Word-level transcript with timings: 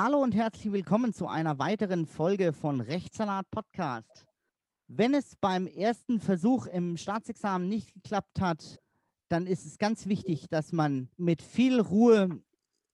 Hallo 0.00 0.22
und 0.22 0.32
herzlich 0.32 0.72
willkommen 0.72 1.12
zu 1.12 1.26
einer 1.26 1.58
weiteren 1.58 2.06
Folge 2.06 2.52
von 2.52 2.80
Rechtssalat 2.80 3.50
Podcast. 3.50 4.28
Wenn 4.86 5.12
es 5.12 5.34
beim 5.34 5.66
ersten 5.66 6.20
Versuch 6.20 6.66
im 6.66 6.96
Staatsexamen 6.96 7.68
nicht 7.68 7.92
geklappt 7.94 8.40
hat, 8.40 8.78
dann 9.28 9.48
ist 9.48 9.66
es 9.66 9.76
ganz 9.76 10.06
wichtig, 10.06 10.48
dass 10.50 10.70
man 10.70 11.08
mit 11.16 11.42
viel 11.42 11.80
Ruhe 11.80 12.40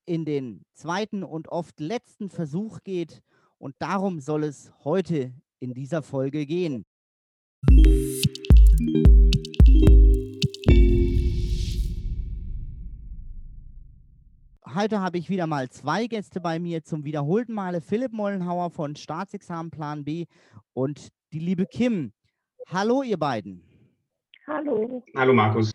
in 0.07 0.25
den 0.25 0.63
zweiten 0.73 1.23
und 1.23 1.49
oft 1.49 1.79
letzten 1.79 2.31
Versuch 2.31 2.79
geht. 2.83 3.21
Und 3.59 3.75
darum 3.77 4.19
soll 4.19 4.43
es 4.43 4.71
heute 4.83 5.31
in 5.59 5.75
dieser 5.75 6.01
Folge 6.01 6.47
gehen. 6.47 6.87
Heute 14.75 14.99
habe 14.99 15.17
ich 15.17 15.29
wieder 15.29 15.47
mal 15.47 15.69
zwei 15.69 16.05
Gäste 16.05 16.41
bei 16.41 16.59
mir 16.59 16.83
zum 16.83 17.05
wiederholten 17.05 17.53
Male. 17.53 17.79
Philipp 17.79 18.11
Mollenhauer 18.11 18.69
von 18.71 18.97
Staatsexamenplan 18.97 20.03
B 20.03 20.25
und 20.73 21.13
die 21.31 21.39
liebe 21.39 21.65
Kim. 21.65 22.11
Hallo, 22.67 23.01
ihr 23.01 23.17
beiden. 23.17 23.63
Hallo. 24.45 25.01
Hallo, 25.15 25.33
Markus. 25.33 25.71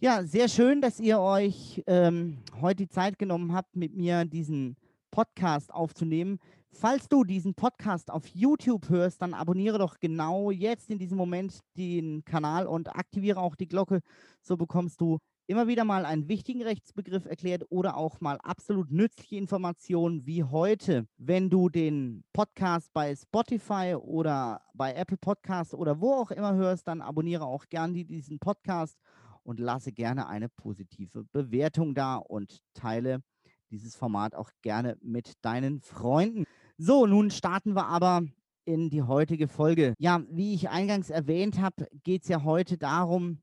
Ja, 0.00 0.24
sehr 0.24 0.48
schön, 0.48 0.80
dass 0.80 0.98
ihr 0.98 1.20
euch 1.20 1.80
ähm, 1.86 2.38
heute 2.60 2.82
die 2.82 2.88
Zeit 2.88 3.20
genommen 3.20 3.54
habt, 3.54 3.76
mit 3.76 3.94
mir 3.94 4.24
diesen 4.24 4.74
Podcast 5.12 5.72
aufzunehmen. 5.72 6.40
Falls 6.72 7.08
du 7.08 7.22
diesen 7.22 7.54
Podcast 7.54 8.10
auf 8.10 8.26
YouTube 8.26 8.88
hörst, 8.88 9.22
dann 9.22 9.32
abonniere 9.32 9.78
doch 9.78 10.00
genau 10.00 10.50
jetzt 10.50 10.90
in 10.90 10.98
diesem 10.98 11.16
Moment 11.16 11.60
den 11.76 12.24
Kanal 12.24 12.66
und 12.66 12.96
aktiviere 12.96 13.38
auch 13.38 13.54
die 13.54 13.68
Glocke. 13.68 14.00
So 14.42 14.56
bekommst 14.56 15.00
du 15.00 15.20
immer 15.46 15.68
wieder 15.68 15.84
mal 15.84 16.04
einen 16.04 16.28
wichtigen 16.28 16.62
Rechtsbegriff 16.62 17.26
erklärt 17.26 17.64
oder 17.68 17.96
auch 17.96 18.20
mal 18.20 18.38
absolut 18.42 18.90
nützliche 18.90 19.36
Informationen 19.36 20.26
wie 20.26 20.42
heute. 20.42 21.06
Wenn 21.18 21.50
du 21.50 21.68
den 21.68 22.24
Podcast 22.32 22.92
bei 22.92 23.14
Spotify 23.14 23.94
oder 24.00 24.62
bei 24.74 24.94
Apple 24.94 25.18
Podcasts 25.18 25.74
oder 25.74 26.00
wo 26.00 26.14
auch 26.14 26.30
immer 26.30 26.54
hörst, 26.54 26.88
dann 26.88 27.02
abonniere 27.02 27.44
auch 27.44 27.66
gerne 27.68 28.04
diesen 28.04 28.38
Podcast 28.38 28.98
und 29.42 29.60
lasse 29.60 29.92
gerne 29.92 30.26
eine 30.28 30.48
positive 30.48 31.24
Bewertung 31.32 31.94
da 31.94 32.16
und 32.16 32.60
teile 32.72 33.22
dieses 33.70 33.96
Format 33.96 34.34
auch 34.34 34.50
gerne 34.62 34.96
mit 35.02 35.32
deinen 35.42 35.80
Freunden. 35.80 36.44
So, 36.78 37.06
nun 37.06 37.30
starten 37.30 37.74
wir 37.74 37.86
aber 37.86 38.22
in 38.64 38.88
die 38.88 39.02
heutige 39.02 39.48
Folge. 39.48 39.94
Ja, 39.98 40.22
wie 40.30 40.54
ich 40.54 40.70
eingangs 40.70 41.10
erwähnt 41.10 41.60
habe, 41.60 41.86
geht 42.02 42.22
es 42.22 42.28
ja 42.28 42.44
heute 42.44 42.78
darum, 42.78 43.42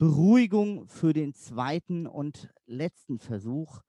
Beruhigung 0.00 0.88
für 0.88 1.12
den 1.12 1.34
zweiten 1.34 2.06
und 2.06 2.48
letzten 2.64 3.18
Versuch. 3.18 3.82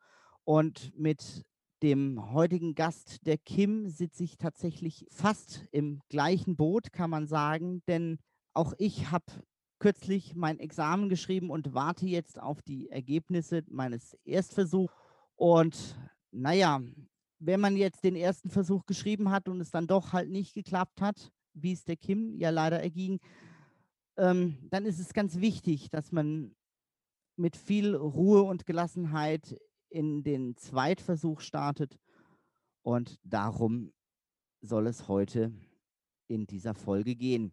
Und 0.44 0.92
mit 1.00 1.46
dem 1.82 2.34
heutigen 2.34 2.76
Gast, 2.76 3.26
der 3.26 3.38
Kim, 3.38 3.88
sitze 3.88 4.26
ich 4.26 4.38
tatsächlich 4.38 5.06
fast 5.10 5.66
im 5.72 6.02
gleichen 6.10 6.58
Boot, 6.58 6.92
kann 6.92 7.10
man 7.10 7.28
sagen. 7.28 7.82
Denn 7.88 8.20
auch 8.54 8.74
ich 8.78 9.10
habe 9.10 9.24
kürzlich 9.80 10.36
mein 10.36 10.60
Examen 10.60 11.08
geschrieben 11.08 11.50
und 11.50 11.74
warte 11.74 12.06
jetzt 12.08 12.38
auf 12.38 12.62
die 12.62 12.90
Ergebnisse 12.90 13.64
meines 13.70 14.18
Erstversuchs. 14.26 14.94
Und 15.38 15.98
naja, 16.32 16.82
wenn 17.40 17.62
man 17.62 17.78
jetzt 17.78 18.04
den 18.04 18.18
ersten 18.18 18.50
Versuch 18.50 18.86
geschrieben 18.86 19.32
hat 19.32 19.48
und 19.48 19.62
es 19.62 19.72
dann 19.72 19.88
doch 19.88 20.12
halt 20.12 20.30
nicht 20.30 20.56
geklappt 20.56 21.00
hat, 21.00 21.32
wie 21.54 21.72
es 21.72 21.86
der 21.86 21.96
Kim 21.96 22.36
ja 22.36 22.50
leider 22.50 22.82
erging, 22.82 23.22
ähm, 24.18 24.58
dann 24.70 24.86
ist 24.86 25.00
es 25.00 25.14
ganz 25.14 25.40
wichtig, 25.40 25.90
dass 25.90 26.12
man 26.12 26.56
mit 27.36 27.56
viel 27.56 27.96
Ruhe 27.96 28.44
und 28.44 28.66
Gelassenheit 28.66 29.60
in 29.90 30.24
den 30.24 30.56
Zweitversuch 30.58 31.42
startet. 31.42 32.00
Und 32.84 33.20
darum 33.24 33.94
soll 34.62 34.88
es 34.88 35.08
heute 35.08 35.52
in 36.28 36.48
dieser 36.48 36.74
Folge 36.74 37.16
gehen. 37.16 37.52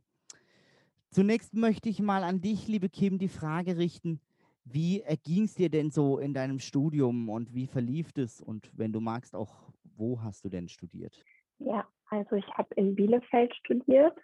Zunächst 1.11 1.55
möchte 1.55 1.89
ich 1.89 2.01
mal 2.01 2.23
an 2.23 2.41
dich, 2.41 2.69
liebe 2.69 2.89
Kim, 2.89 3.19
die 3.19 3.29
Frage 3.29 3.79
richten, 3.79 4.21
wie 4.65 5.01
erging 5.01 5.45
es 5.45 5.55
dir 5.55 5.71
denn 5.71 5.91
so 5.91 6.19
in 6.19 6.35
deinem 6.35 6.59
Studium 6.59 7.31
und 7.31 7.55
wie 7.55 7.67
verlief 7.67 8.11
es? 8.17 8.43
Und 8.43 8.71
wenn 8.77 8.93
du 8.93 9.01
magst, 9.01 9.35
auch 9.35 9.73
wo 9.97 10.21
hast 10.23 10.45
du 10.45 10.51
denn 10.51 10.69
studiert? 10.69 11.25
Ja, 11.59 11.89
also 12.11 12.37
ich 12.37 12.47
habe 12.53 12.75
in 12.75 12.95
Bielefeld 12.95 13.55
studiert 13.57 14.17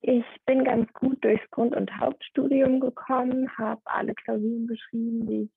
ich 0.00 0.24
bin 0.46 0.64
ganz 0.64 0.92
gut 0.92 1.22
durchs 1.24 1.50
Grund- 1.50 1.74
und 1.74 1.98
Hauptstudium 1.98 2.80
gekommen, 2.80 3.50
habe 3.56 3.80
alle 3.84 4.14
Klausuren 4.14 4.66
geschrieben, 4.66 5.26
die 5.26 5.42
ich 5.42 5.50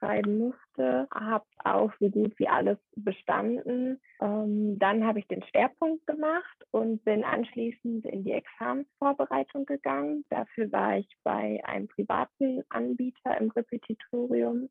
schreiben 0.00 0.38
musste, 0.38 1.06
habe 1.14 1.44
auch 1.64 1.92
so 2.00 2.08
gut 2.08 2.32
wie 2.38 2.48
alles 2.48 2.78
bestanden. 2.96 4.00
Ähm, 4.20 4.78
dann 4.78 5.04
habe 5.06 5.18
ich 5.18 5.26
den 5.28 5.42
Schwerpunkt 5.44 6.06
gemacht 6.06 6.64
und 6.70 7.04
bin 7.04 7.22
anschließend 7.22 8.06
in 8.06 8.24
die 8.24 8.32
Examensvorbereitung 8.32 9.66
gegangen. 9.66 10.24
Dafür 10.30 10.72
war 10.72 10.98
ich 10.98 11.08
bei 11.22 11.60
einem 11.64 11.88
privaten 11.88 12.62
Anbieter 12.70 13.38
im 13.38 13.50
Repetitorium 13.50 14.70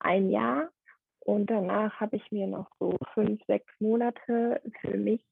ein 0.00 0.30
Jahr. 0.30 0.70
Und 1.20 1.50
danach 1.50 2.00
habe 2.00 2.16
ich 2.16 2.32
mir 2.32 2.46
noch 2.46 2.70
so 2.78 2.96
fünf, 3.14 3.40
sechs 3.46 3.72
Monate 3.80 4.62
für 4.80 4.96
mich 4.96 5.22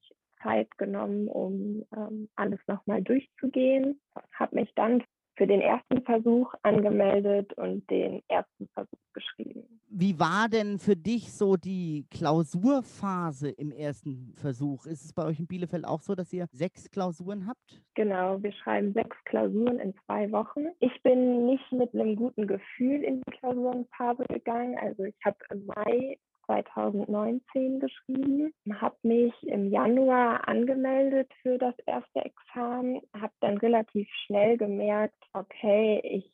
Zeit 0.47 0.77
genommen, 0.77 1.27
um 1.27 1.83
ähm, 1.95 2.29
alles 2.35 2.59
nochmal 2.67 3.01
durchzugehen. 3.01 3.99
Habe 4.33 4.55
mich 4.55 4.71
dann 4.75 5.03
für 5.37 5.45
den 5.45 5.61
ersten 5.61 6.01
Versuch 6.01 6.51
angemeldet 6.63 7.53
und 7.53 7.87
den 7.91 8.23
ersten 8.27 8.67
Versuch 8.73 8.97
geschrieben. 9.13 9.63
Wie 9.87 10.19
war 10.19 10.49
denn 10.49 10.79
für 10.79 10.95
dich 10.95 11.31
so 11.31 11.55
die 11.55 12.05
Klausurphase 12.09 13.49
im 13.51 13.71
ersten 13.71 14.33
Versuch? 14.35 14.87
Ist 14.87 15.05
es 15.05 15.13
bei 15.13 15.23
euch 15.25 15.39
in 15.39 15.45
Bielefeld 15.47 15.85
auch 15.85 16.01
so, 16.01 16.15
dass 16.15 16.33
ihr 16.33 16.47
sechs 16.51 16.89
Klausuren 16.89 17.47
habt? 17.47 17.81
Genau, 17.93 18.41
wir 18.41 18.51
schreiben 18.51 18.93
sechs 18.93 19.15
Klausuren 19.25 19.79
in 19.79 19.93
zwei 20.05 20.31
Wochen. 20.31 20.65
Ich 20.79 21.03
bin 21.03 21.45
nicht 21.45 21.71
mit 21.71 21.93
einem 21.93 22.15
guten 22.15 22.47
Gefühl 22.47 23.03
in 23.03 23.21
die 23.21 23.31
Klausurenphase 23.37 24.23
gegangen. 24.29 24.75
Also 24.81 25.03
ich 25.03 25.15
habe 25.23 25.37
im 25.51 25.67
Mai 25.67 26.17
2019 26.47 27.79
geschrieben, 27.79 28.53
habe 28.73 28.97
mich 29.03 29.33
im 29.43 29.69
Januar 29.69 30.47
angemeldet 30.47 31.31
für 31.41 31.57
das 31.57 31.75
erste 31.85 32.25
Examen, 32.25 33.01
habe 33.13 33.33
dann 33.41 33.57
relativ 33.57 34.09
schnell 34.25 34.57
gemerkt, 34.57 35.15
okay, 35.33 36.01
ich 36.03 36.31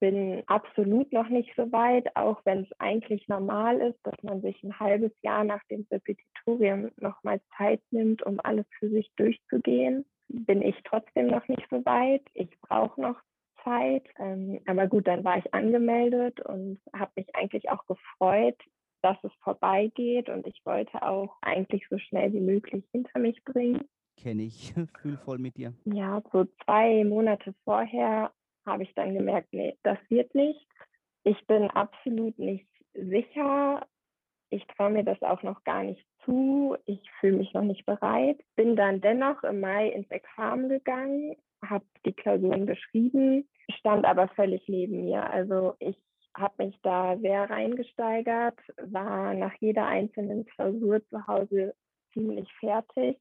bin 0.00 0.42
absolut 0.46 1.12
noch 1.12 1.28
nicht 1.28 1.52
so 1.56 1.70
weit, 1.70 2.16
auch 2.16 2.40
wenn 2.44 2.62
es 2.62 2.80
eigentlich 2.80 3.28
normal 3.28 3.78
ist, 3.80 3.98
dass 4.04 4.20
man 4.22 4.40
sich 4.40 4.62
ein 4.62 4.78
halbes 4.80 5.12
Jahr 5.22 5.44
nach 5.44 5.62
dem 5.70 5.86
Repetitorium 5.90 6.90
nochmal 6.96 7.40
Zeit 7.56 7.82
nimmt, 7.90 8.22
um 8.22 8.40
alles 8.42 8.66
für 8.78 8.88
sich 8.88 9.10
durchzugehen, 9.16 10.06
bin 10.28 10.62
ich 10.62 10.76
trotzdem 10.84 11.26
noch 11.26 11.46
nicht 11.48 11.66
so 11.70 11.84
weit. 11.84 12.22
Ich 12.34 12.48
brauche 12.60 13.00
noch 13.00 13.20
Zeit. 13.64 14.04
Ähm, 14.18 14.60
aber 14.66 14.86
gut, 14.86 15.06
dann 15.06 15.24
war 15.24 15.38
ich 15.38 15.52
angemeldet 15.52 16.40
und 16.40 16.80
habe 16.94 17.12
mich 17.16 17.34
eigentlich 17.34 17.68
auch 17.68 17.84
gefreut, 17.86 18.56
dass 19.02 19.16
es 19.22 19.32
vorbeigeht 19.42 20.28
und 20.28 20.46
ich 20.46 20.60
wollte 20.64 21.02
auch 21.02 21.36
eigentlich 21.42 21.86
so 21.88 21.98
schnell 21.98 22.32
wie 22.32 22.40
möglich 22.40 22.84
hinter 22.92 23.18
mich 23.18 23.42
bringen. 23.44 23.88
Kenne 24.16 24.42
ich, 24.42 24.74
fühl 25.00 25.16
voll 25.18 25.38
mit 25.38 25.56
dir. 25.56 25.72
Ja, 25.84 26.22
so 26.32 26.46
zwei 26.64 27.04
Monate 27.04 27.54
vorher 27.64 28.32
habe 28.66 28.82
ich 28.82 28.94
dann 28.94 29.14
gemerkt, 29.14 29.48
nee, 29.52 29.76
das 29.82 29.98
wird 30.08 30.34
nicht. 30.34 30.66
Ich 31.24 31.46
bin 31.46 31.70
absolut 31.70 32.38
nicht 32.38 32.68
sicher. 32.94 33.86
Ich 34.50 34.66
traue 34.66 34.90
mir 34.90 35.04
das 35.04 35.20
auch 35.22 35.42
noch 35.42 35.62
gar 35.64 35.84
nicht 35.84 36.04
zu. 36.24 36.76
Ich 36.86 37.00
fühle 37.20 37.38
mich 37.38 37.52
noch 37.54 37.62
nicht 37.62 37.86
bereit. 37.86 38.40
Bin 38.56 38.76
dann 38.76 39.00
dennoch 39.00 39.42
im 39.44 39.60
Mai 39.60 39.88
ins 39.88 40.10
Examen 40.10 40.68
gegangen, 40.68 41.36
habe 41.64 41.84
die 42.04 42.12
Klausuren 42.12 42.66
geschrieben, 42.66 43.48
stand 43.78 44.04
aber 44.04 44.28
völlig 44.28 44.66
neben 44.68 45.04
mir. 45.04 45.28
Also 45.30 45.74
ich 45.78 45.96
habe 46.36 46.64
mich 46.64 46.78
da 46.82 47.16
sehr 47.18 47.48
reingesteigert, 47.50 48.58
war 48.76 49.34
nach 49.34 49.54
jeder 49.60 49.86
einzelnen 49.86 50.46
Klausur 50.46 51.04
zu 51.08 51.26
Hause 51.26 51.74
ziemlich 52.12 52.52
fertig, 52.54 53.18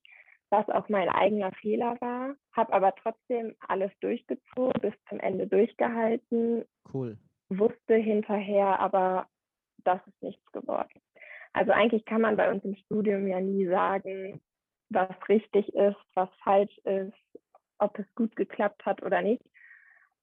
was 0.49 0.67
auch 0.69 0.89
mein 0.89 1.09
eigener 1.09 1.51
Fehler 1.53 1.97
war, 2.01 2.35
habe 2.53 2.73
aber 2.73 2.93
trotzdem 2.95 3.55
alles 3.67 3.91
durchgezogen, 4.01 4.81
bis 4.81 4.93
zum 5.07 5.19
Ende 5.19 5.47
durchgehalten. 5.47 6.65
Cool. 6.93 7.17
Wusste 7.49 7.95
hinterher 7.95 8.79
aber, 8.79 9.27
das 9.83 9.99
ist 10.07 10.21
nichts 10.21 10.51
geworden. 10.51 11.01
Also 11.53 11.71
eigentlich 11.71 12.05
kann 12.05 12.21
man 12.21 12.37
bei 12.37 12.51
uns 12.51 12.63
im 12.63 12.75
Studium 12.75 13.27
ja 13.27 13.39
nie 13.39 13.65
sagen, 13.67 14.41
was 14.89 15.09
richtig 15.27 15.73
ist, 15.73 15.97
was 16.15 16.29
falsch 16.43 16.77
ist, 16.79 17.13
ob 17.79 17.97
es 17.97 18.05
gut 18.15 18.35
geklappt 18.35 18.85
hat 18.85 19.01
oder 19.03 19.21
nicht. 19.21 19.43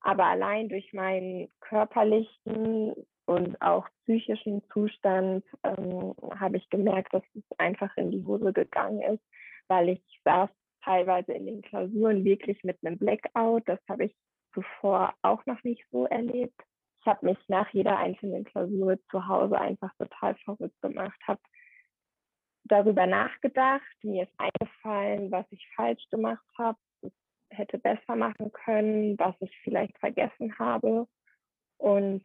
Aber 0.06 0.26
allein 0.26 0.68
durch 0.68 0.92
meinen 0.92 1.48
körperlichen 1.58 2.94
und 3.24 3.60
auch 3.60 3.88
psychischen 4.04 4.62
Zustand 4.72 5.44
ähm, 5.64 6.14
habe 6.38 6.58
ich 6.58 6.70
gemerkt, 6.70 7.12
dass 7.12 7.24
es 7.34 7.42
einfach 7.58 7.90
in 7.96 8.12
die 8.12 8.24
Hose 8.24 8.52
gegangen 8.52 9.02
ist, 9.02 9.24
weil 9.66 9.88
ich 9.88 10.20
saß 10.24 10.48
teilweise 10.84 11.32
in 11.32 11.46
den 11.46 11.60
Klausuren 11.60 12.24
wirklich 12.24 12.62
mit 12.62 12.78
einem 12.84 12.98
Blackout. 12.98 13.64
Das 13.66 13.80
habe 13.88 14.04
ich 14.04 14.16
zuvor 14.54 15.12
auch 15.22 15.44
noch 15.44 15.60
nicht 15.64 15.84
so 15.90 16.06
erlebt. 16.06 16.54
Ich 17.00 17.06
habe 17.08 17.26
mich 17.26 17.38
nach 17.48 17.68
jeder 17.70 17.98
einzelnen 17.98 18.44
Klausur 18.44 19.00
zu 19.10 19.26
Hause 19.26 19.60
einfach 19.60 19.92
total 19.98 20.36
verrückt 20.36 20.80
gemacht, 20.82 21.18
habe 21.26 21.40
darüber 22.62 23.08
nachgedacht. 23.08 23.82
Mir 24.04 24.22
ist 24.22 24.34
eingefallen, 24.38 25.32
was 25.32 25.46
ich 25.50 25.68
falsch 25.74 26.08
gemacht 26.10 26.46
habe, 26.56 26.78
hätte 27.56 27.78
besser 27.78 28.16
machen 28.16 28.52
können, 28.52 29.18
was 29.18 29.34
ich 29.40 29.56
vielleicht 29.62 29.98
vergessen 29.98 30.58
habe. 30.58 31.06
Und 31.78 32.22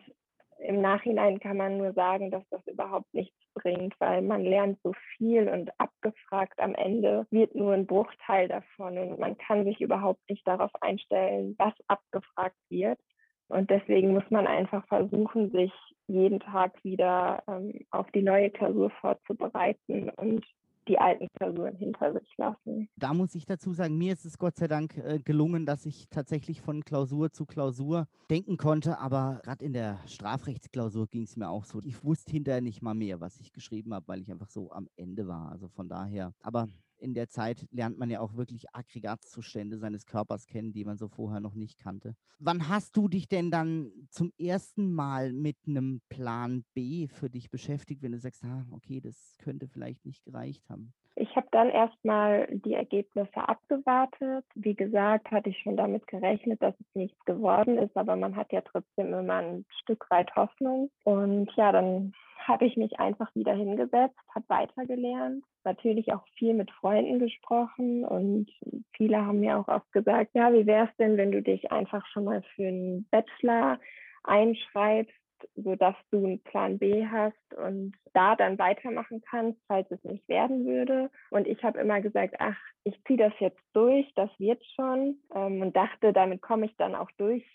im 0.60 0.82
Nachhinein 0.82 1.40
kann 1.40 1.58
man 1.58 1.78
nur 1.78 1.94
sagen, 1.94 2.30
dass 2.30 2.44
das 2.50 2.66
überhaupt 2.68 3.12
nichts 3.14 3.38
bringt, 3.56 3.96
weil 4.00 4.22
man 4.22 4.44
lernt 4.44 4.80
so 4.84 4.94
viel 5.18 5.50
und 5.50 5.72
abgefragt 5.80 6.60
am 6.60 6.76
Ende 6.76 7.26
wird 7.32 7.56
nur 7.56 7.74
ein 7.74 7.88
Bruchteil 7.88 8.48
davon 8.48 8.98
und 8.98 9.20
man 9.20 9.38
kann 9.38 9.66
sich 9.66 9.82
überhaupt 9.82 10.22
nicht 10.30 10.48
darauf 10.48 10.72
einstellen, 10.82 11.56
was 11.58 11.74
abgefragt 11.88 12.58
wird. 12.70 13.00
Und 13.48 13.70
deswegen 13.70 14.14
muss 14.14 14.24
man 14.30 14.48
einfach 14.48 14.86
versuchen, 14.88 15.52
sich 15.52 15.74
jeden 16.08 16.40
Tag 16.40 16.74
wieder 16.84 17.44
ähm, 17.48 17.86
auf 17.90 18.10
die 18.12 18.22
neue 18.22 18.50
Klausur 18.50 18.92
vorzubereiten 19.02 20.10
und 20.12 20.46
die 20.92 21.00
alten 21.00 21.28
Klausuren 21.40 21.76
hinter 21.78 22.12
sich 22.12 22.38
lassen. 22.38 22.90
Da 22.98 23.14
muss 23.14 23.34
ich 23.34 23.46
dazu 23.46 23.72
sagen, 23.72 23.98
mir 23.98 24.12
ist 24.12 24.26
es 24.26 24.38
Gott 24.38 24.58
sei 24.58 24.68
Dank 24.68 24.98
äh, 24.98 25.20
gelungen, 25.20 25.66
dass 25.66 25.86
ich 25.86 26.10
tatsächlich 26.10 26.62
von 26.62 26.84
Klausur 26.84 27.32
zu 27.32 27.46
Klausur 27.46 28.08
denken 28.30 28.58
konnte, 28.58 29.00
aber 29.00 29.40
gerade 29.44 29.64
in 29.64 29.72
der 29.72 30.00
Strafrechtsklausur 30.06 31.08
ging 31.08 31.24
es 31.24 31.38
mir 31.38 31.50
auch 31.50 31.64
so. 31.64 31.80
Ich 31.86 32.04
wusste 32.04 32.34
hinterher 32.34 32.60
nicht 32.60 32.82
mal 32.82 32.94
mehr, 32.94 33.22
was 33.22 33.40
ich 33.40 33.54
geschrieben 33.54 33.94
habe, 33.94 34.08
weil 34.10 34.22
ich 34.22 34.30
einfach 34.30 34.50
so 34.50 34.70
am 34.72 34.90
Ende 34.98 35.28
war. 35.28 35.50
Also 35.50 35.70
von 35.70 35.88
daher, 35.88 36.34
aber 36.42 36.68
in 37.02 37.14
der 37.14 37.30
Zeit 37.30 37.68
lernt 37.72 37.98
man 37.98 38.10
ja 38.10 38.20
auch 38.20 38.36
wirklich 38.36 38.74
Aggregatzustände 38.74 39.78
seines 39.78 40.06
Körpers 40.06 40.48
kennen, 40.48 40.74
die 40.74 40.86
man 40.86 40.98
so 40.98 41.08
vorher 41.08 41.40
noch 41.40 41.56
nicht 41.56 41.80
kannte. 41.80 42.16
Wann 42.40 42.70
hast 42.70 42.96
du 42.96 43.08
dich 43.08 43.28
denn 43.28 43.52
dann 43.52 43.92
zum 44.10 44.32
ersten 44.40 44.94
Mal 44.94 45.34
mit 45.34 45.58
einem 45.68 46.02
Plan 46.10 46.64
B 46.74 47.08
für 47.08 47.30
dich 47.30 47.50
beschäftigt, 47.50 48.02
wenn 48.02 48.12
du 48.12 48.20
sagst, 48.20 48.44
ah, 48.44 48.66
okay, 48.72 49.02
das 49.02 49.36
könnte 49.40 49.68
vielleicht 49.68 50.06
nicht 50.06 50.24
gereicht 50.24 50.70
haben? 50.70 50.94
Ich 51.16 51.36
habe 51.36 51.48
dann 51.52 51.70
erstmal 51.70 52.48
die 52.52 52.74
Ergebnisse 52.74 53.36
abgewartet. 53.36 54.46
Wie 54.56 54.76
gesagt, 54.76 55.30
hatte 55.30 55.50
ich 55.50 55.60
schon 55.60 55.76
damit 55.76 56.08
gerechnet, 56.08 56.62
dass 56.62 56.74
es 56.80 56.96
nichts 56.96 57.24
geworden 57.26 57.78
ist, 57.78 57.96
aber 57.98 58.16
man 58.16 58.36
hat 58.36 58.52
ja 58.54 58.62
trotzdem 58.62 59.14
immer 59.14 59.36
ein 59.36 59.66
Stück 59.82 60.10
weit 60.10 60.34
Hoffnung. 60.36 60.90
Und 61.04 61.52
ja, 61.56 61.72
dann 61.72 62.14
habe 62.48 62.66
ich 62.66 62.78
mich 62.78 63.00
einfach 63.00 63.34
wieder 63.36 63.54
hingesetzt, 63.54 64.18
habe 64.34 64.46
weitergelernt, 64.48 65.44
natürlich 65.66 66.14
auch 66.14 66.26
viel 66.38 66.54
mit 66.54 66.72
Freunden 66.72 67.20
gesprochen 67.20 68.06
und 68.06 68.50
viele 68.96 69.26
haben 69.26 69.40
mir 69.40 69.58
auch 69.58 69.68
oft 69.68 69.92
gesagt, 69.92 70.32
ja, 70.34 70.54
wie 70.54 70.66
wäre 70.66 70.88
es 70.90 70.96
denn, 70.98 71.18
wenn 71.18 71.32
du 71.32 71.42
dich 71.42 71.72
einfach 71.72 72.06
schon 72.08 72.26
mal 72.26 72.42
für 72.56 72.68
einen 72.68 73.08
Bachelor 73.10 73.80
einschreibst, 74.24 75.14
sodass 75.56 75.96
du 76.12 76.18
einen 76.18 76.44
Plan 76.44 76.78
B 76.78 77.06
hast 77.08 77.54
und 77.56 77.94
da 78.14 78.36
dann 78.36 78.60
weitermachen 78.60 79.22
kannst, 79.28 79.60
falls 79.68 79.90
es 79.92 80.04
nicht 80.04 80.28
werden 80.28 80.66
würde. 80.66 81.10
Und 81.30 81.48
ich 81.48 81.64
habe 81.64 81.80
immer 81.80 82.02
gesagt, 82.02 82.36
ach, 82.40 82.58
ich 82.84 83.02
ziehe 83.06 83.18
das 83.18 83.34
jetzt 83.40 83.62
durch, 83.74 84.12
das 84.16 84.30
wird 84.40 84.64
schon 84.76 85.18
ähm, 85.34 85.62
und 85.62 85.76
dachte, 85.76 86.14
damit 86.14 86.42
komme 86.42 86.66
ich 86.66 86.76
dann 86.78 86.96
auch 86.96 87.10
durch 87.18 87.46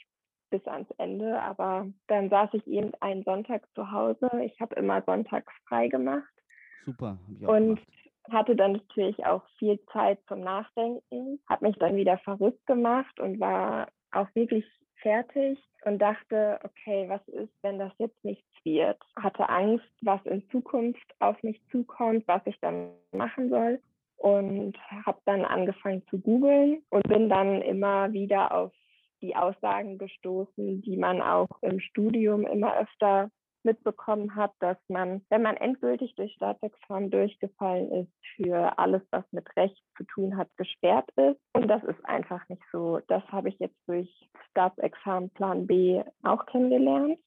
bis 0.51 0.67
ans 0.67 0.91
Ende. 0.99 1.41
Aber 1.41 1.87
dann 2.07 2.31
saß 2.31 2.51
ich 2.55 2.67
eben 2.67 2.93
einen 3.01 3.25
Sonntag 3.25 3.63
zu 3.75 3.91
Hause. 3.91 4.31
Ich 4.45 4.61
habe 4.61 4.75
immer 4.77 5.03
sonntags 5.03 5.53
frei 5.69 5.89
gemacht. 5.89 6.25
Super. 6.87 7.19
und 7.43 7.77
gemacht. 7.77 7.89
hatte 8.31 8.57
dann 8.57 8.73
natürlich 8.73 9.27
auch 9.27 9.43
viel 9.59 9.79
Zeit 9.93 10.21
zum 10.29 10.41
Nachdenken, 10.41 11.41
habe 11.49 11.67
mich 11.67 11.77
dann 11.79 11.97
wieder 11.97 12.17
verrückt 12.19 12.65
gemacht 12.67 13.21
und 13.21 13.41
war 13.41 13.89
auch 14.13 14.29
wirklich 14.35 14.65
fertig 15.03 15.59
und 15.85 15.99
dachte, 15.99 16.59
okay, 16.63 17.09
was 17.09 17.27
ist, 17.29 17.53
wenn 17.63 17.79
das 17.79 17.93
jetzt 17.99 18.25
nichts 18.25 18.49
wird? 18.65 18.99
Hatte 19.17 19.49
Angst, 19.49 19.91
was 20.01 20.25
in 20.27 20.49
Zukunft 20.51 21.15
auf 21.19 21.41
mich 21.43 21.61
zukommt, 21.71 22.27
was 22.27 22.43
ich 22.47 22.59
dann 22.61 22.91
machen 23.13 23.51
soll 23.51 23.81
und 24.17 24.77
habe 25.05 25.19
dann 25.25 25.45
angefangen 25.45 26.03
zu 26.09 26.19
googeln 26.19 26.83
und 26.91 27.07
bin 27.09 27.29
dann 27.29 27.63
immer 27.63 28.13
wieder 28.13 28.53
auf 28.55 28.73
die 29.23 29.35
Aussagen 29.35 29.99
gestoßen, 29.99 30.83
die 30.83 30.97
man 30.97 31.21
auch 31.21 31.49
im 31.63 31.81
Studium 31.81 32.47
immer 32.47 32.77
öfter 32.79 33.31
mitbekommen 33.67 34.35
hat, 34.35 34.53
dass 34.61 34.79
man, 34.89 35.23
wenn 35.29 35.43
man 35.43 35.59
endgültig 35.59 36.15
durch 36.15 36.33
Staatsexamen 36.33 37.11
durchgefallen 37.11 37.91
ist, 37.93 38.13
für 38.35 38.79
alles, 38.79 39.03
was 39.11 39.25
mit 39.33 39.45
Recht 39.57 39.83
zu 39.99 40.05
tun 40.05 40.39
hat, 40.39 40.49
gesperrt 40.57 41.11
ist. 41.17 41.39
Und 41.53 41.69
das 41.69 41.85
ist 41.85 42.03
einfach 42.07 42.49
nicht 42.49 42.63
so. 42.73 43.01
Das 43.09 43.23
habe 43.29 43.51
ich 43.51 43.59
jetzt 43.59 43.77
durch 43.87 44.09
Staatsexamen 44.51 45.29
Plan 45.31 45.67
B 45.67 46.03
auch 46.23 46.47
kennengelernt. 46.47 47.19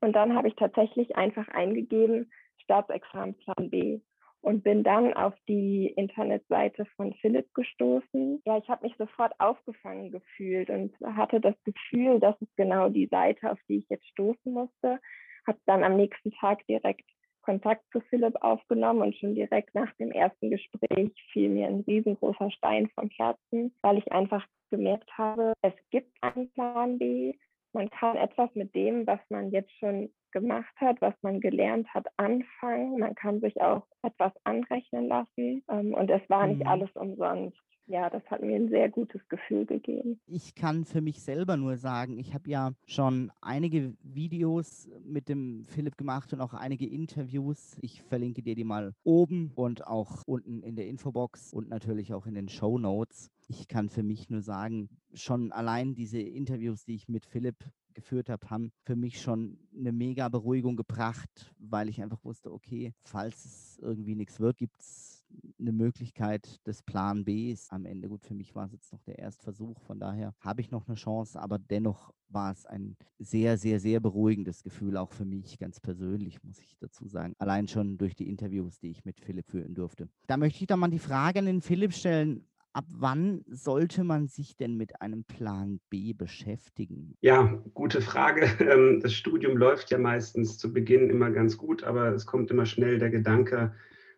Und 0.00 0.12
dann 0.12 0.34
habe 0.34 0.48
ich 0.48 0.56
tatsächlich 0.56 1.16
einfach 1.16 1.48
eingegeben, 1.48 2.30
Staatsexamen 2.58 3.34
Plan 3.38 3.70
B 3.70 4.00
und 4.46 4.62
bin 4.62 4.84
dann 4.84 5.12
auf 5.14 5.34
die 5.48 5.88
Internetseite 5.96 6.86
von 6.96 7.12
Philipp 7.14 7.52
gestoßen. 7.52 8.40
Ja, 8.44 8.58
ich 8.58 8.68
habe 8.68 8.86
mich 8.86 8.96
sofort 8.96 9.32
aufgefangen 9.40 10.12
gefühlt 10.12 10.70
und 10.70 10.94
hatte 11.00 11.40
das 11.40 11.56
Gefühl, 11.64 12.20
das 12.20 12.40
ist 12.40 12.56
genau 12.56 12.88
die 12.88 13.08
Seite, 13.08 13.50
auf 13.50 13.58
die 13.68 13.78
ich 13.78 13.88
jetzt 13.88 14.06
stoßen 14.06 14.52
musste. 14.52 15.00
Habe 15.46 15.58
dann 15.66 15.84
am 15.84 15.96
nächsten 15.96 16.32
Tag 16.32 16.66
direkt 16.66 17.04
Kontakt 17.42 17.84
zu 17.92 18.00
Philipp 18.00 18.34
aufgenommen 18.40 19.02
und 19.02 19.16
schon 19.16 19.36
direkt 19.36 19.72
nach 19.74 19.92
dem 19.94 20.10
ersten 20.10 20.50
Gespräch 20.50 21.12
fiel 21.32 21.48
mir 21.48 21.68
ein 21.68 21.84
riesengroßer 21.86 22.50
Stein 22.50 22.88
vom 22.94 23.08
Herzen, 23.10 23.72
weil 23.82 23.98
ich 23.98 24.10
einfach 24.10 24.44
gemerkt 24.70 25.08
habe, 25.16 25.52
es 25.62 25.72
gibt 25.90 26.12
einen 26.22 26.50
Plan 26.50 26.98
B. 26.98 27.34
Man 27.72 27.88
kann 27.90 28.16
etwas 28.16 28.52
mit 28.54 28.74
dem, 28.74 29.06
was 29.06 29.20
man 29.28 29.52
jetzt 29.52 29.70
schon 29.78 30.10
gemacht 30.32 30.74
hat, 30.76 31.00
was 31.00 31.14
man 31.22 31.40
gelernt 31.40 31.88
hat, 31.94 32.06
anfangen. 32.16 32.98
Man 32.98 33.14
kann 33.14 33.40
sich 33.40 33.60
auch 33.60 33.86
etwas 34.02 34.32
anrechnen 34.44 35.06
lassen 35.06 35.62
ähm, 35.70 35.94
und 35.94 36.10
es 36.10 36.28
war 36.28 36.46
nicht 36.48 36.64
mhm. 36.64 36.68
alles 36.68 36.90
umsonst. 36.94 37.56
Ja, 37.88 38.10
das 38.10 38.24
hat 38.26 38.42
mir 38.42 38.56
ein 38.56 38.68
sehr 38.68 38.88
gutes 38.88 39.20
Gefühl 39.28 39.64
gegeben. 39.64 40.18
Ich 40.26 40.56
kann 40.56 40.84
für 40.84 41.00
mich 41.00 41.22
selber 41.22 41.56
nur 41.56 41.76
sagen, 41.76 42.18
ich 42.18 42.34
habe 42.34 42.50
ja 42.50 42.72
schon 42.84 43.30
einige 43.40 43.94
Videos 44.02 44.88
mit 45.04 45.28
dem 45.28 45.64
Philipp 45.66 45.96
gemacht 45.96 46.32
und 46.32 46.40
auch 46.40 46.52
einige 46.52 46.86
Interviews. 46.86 47.76
Ich 47.80 48.02
verlinke 48.02 48.42
dir 48.42 48.56
die 48.56 48.64
mal 48.64 48.92
oben 49.04 49.52
und 49.54 49.86
auch 49.86 50.22
unten 50.26 50.62
in 50.64 50.74
der 50.74 50.88
Infobox 50.88 51.52
und 51.52 51.68
natürlich 51.68 52.12
auch 52.12 52.26
in 52.26 52.34
den 52.34 52.48
Show 52.48 52.76
Notes. 52.76 53.30
Ich 53.46 53.68
kann 53.68 53.88
für 53.88 54.02
mich 54.02 54.30
nur 54.30 54.42
sagen, 54.42 54.88
schon 55.14 55.52
allein 55.52 55.94
diese 55.94 56.18
Interviews, 56.18 56.84
die 56.84 56.96
ich 56.96 57.08
mit 57.08 57.24
Philipp 57.24 57.56
geführt 57.94 58.28
habe, 58.28 58.50
haben 58.50 58.72
für 58.84 58.96
mich 58.96 59.20
schon 59.20 59.58
eine 59.74 59.92
mega 59.92 60.28
Beruhigung 60.28 60.76
gebracht, 60.76 61.54
weil 61.58 61.88
ich 61.88 62.02
einfach 62.02 62.24
wusste, 62.24 62.52
okay, 62.52 62.92
falls 63.04 63.44
es 63.44 63.78
irgendwie 63.80 64.16
nichts 64.16 64.40
wird, 64.40 64.58
gibt 64.58 64.80
es 64.80 65.15
eine 65.58 65.72
Möglichkeit 65.72 66.66
des 66.66 66.82
Plan 66.82 67.24
Bs 67.24 67.70
am 67.70 67.86
Ende. 67.86 68.08
Gut, 68.08 68.24
für 68.24 68.34
mich 68.34 68.54
war 68.54 68.66
es 68.66 68.72
jetzt 68.72 68.92
noch 68.92 69.02
der 69.02 69.18
Erstversuch, 69.18 69.80
von 69.80 69.98
daher 69.98 70.34
habe 70.40 70.60
ich 70.60 70.70
noch 70.70 70.86
eine 70.86 70.96
Chance, 70.96 71.40
aber 71.40 71.58
dennoch 71.58 72.12
war 72.28 72.52
es 72.52 72.66
ein 72.66 72.96
sehr, 73.18 73.56
sehr, 73.56 73.80
sehr 73.80 74.00
beruhigendes 74.00 74.62
Gefühl, 74.62 74.96
auch 74.96 75.12
für 75.12 75.24
mich 75.24 75.58
ganz 75.58 75.80
persönlich, 75.80 76.42
muss 76.42 76.58
ich 76.58 76.76
dazu 76.78 77.06
sagen. 77.06 77.34
Allein 77.38 77.68
schon 77.68 77.98
durch 77.98 78.14
die 78.14 78.28
Interviews, 78.28 78.78
die 78.78 78.90
ich 78.90 79.04
mit 79.04 79.20
Philipp 79.20 79.48
führen 79.48 79.74
durfte. 79.74 80.08
Da 80.26 80.36
möchte 80.36 80.60
ich 80.60 80.66
dann 80.66 80.80
mal 80.80 80.88
die 80.88 80.98
Frage 80.98 81.38
an 81.38 81.46
den 81.46 81.62
Philipp 81.62 81.92
stellen, 81.92 82.46
ab 82.76 82.84
wann 82.90 83.42
sollte 83.48 84.04
man 84.04 84.28
sich 84.28 84.56
denn 84.56 84.76
mit 84.76 85.00
einem 85.00 85.24
Plan 85.24 85.80
B 85.88 86.12
beschäftigen? 86.12 87.16
Ja, 87.22 87.62
gute 87.74 88.00
Frage. 88.00 88.46
Ähm, 88.66 89.00
das 89.00 89.14
Studium 89.14 89.56
läuft 89.56 89.90
ja 89.90 89.98
meistens 89.98 90.58
zu 90.58 90.72
Beginn 90.72 91.08
immer 91.08 91.30
ganz 91.30 91.56
gut, 91.56 91.84
aber 91.84 92.08
es 92.08 92.26
kommt 92.26 92.50
immer 92.50 92.66
schnell 92.66 92.98
der 92.98 93.10
Gedanke 93.10 93.72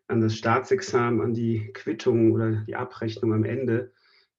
an 0.09 0.21
das 0.21 0.35
Staatsexamen, 0.35 1.21
an 1.21 1.35
die 1.35 1.71
Quittung 1.73 2.33
oder 2.33 2.65
die 2.67 2.77
Abrechnung 2.77 3.33
am 3.33 3.45
Ende 3.45 3.93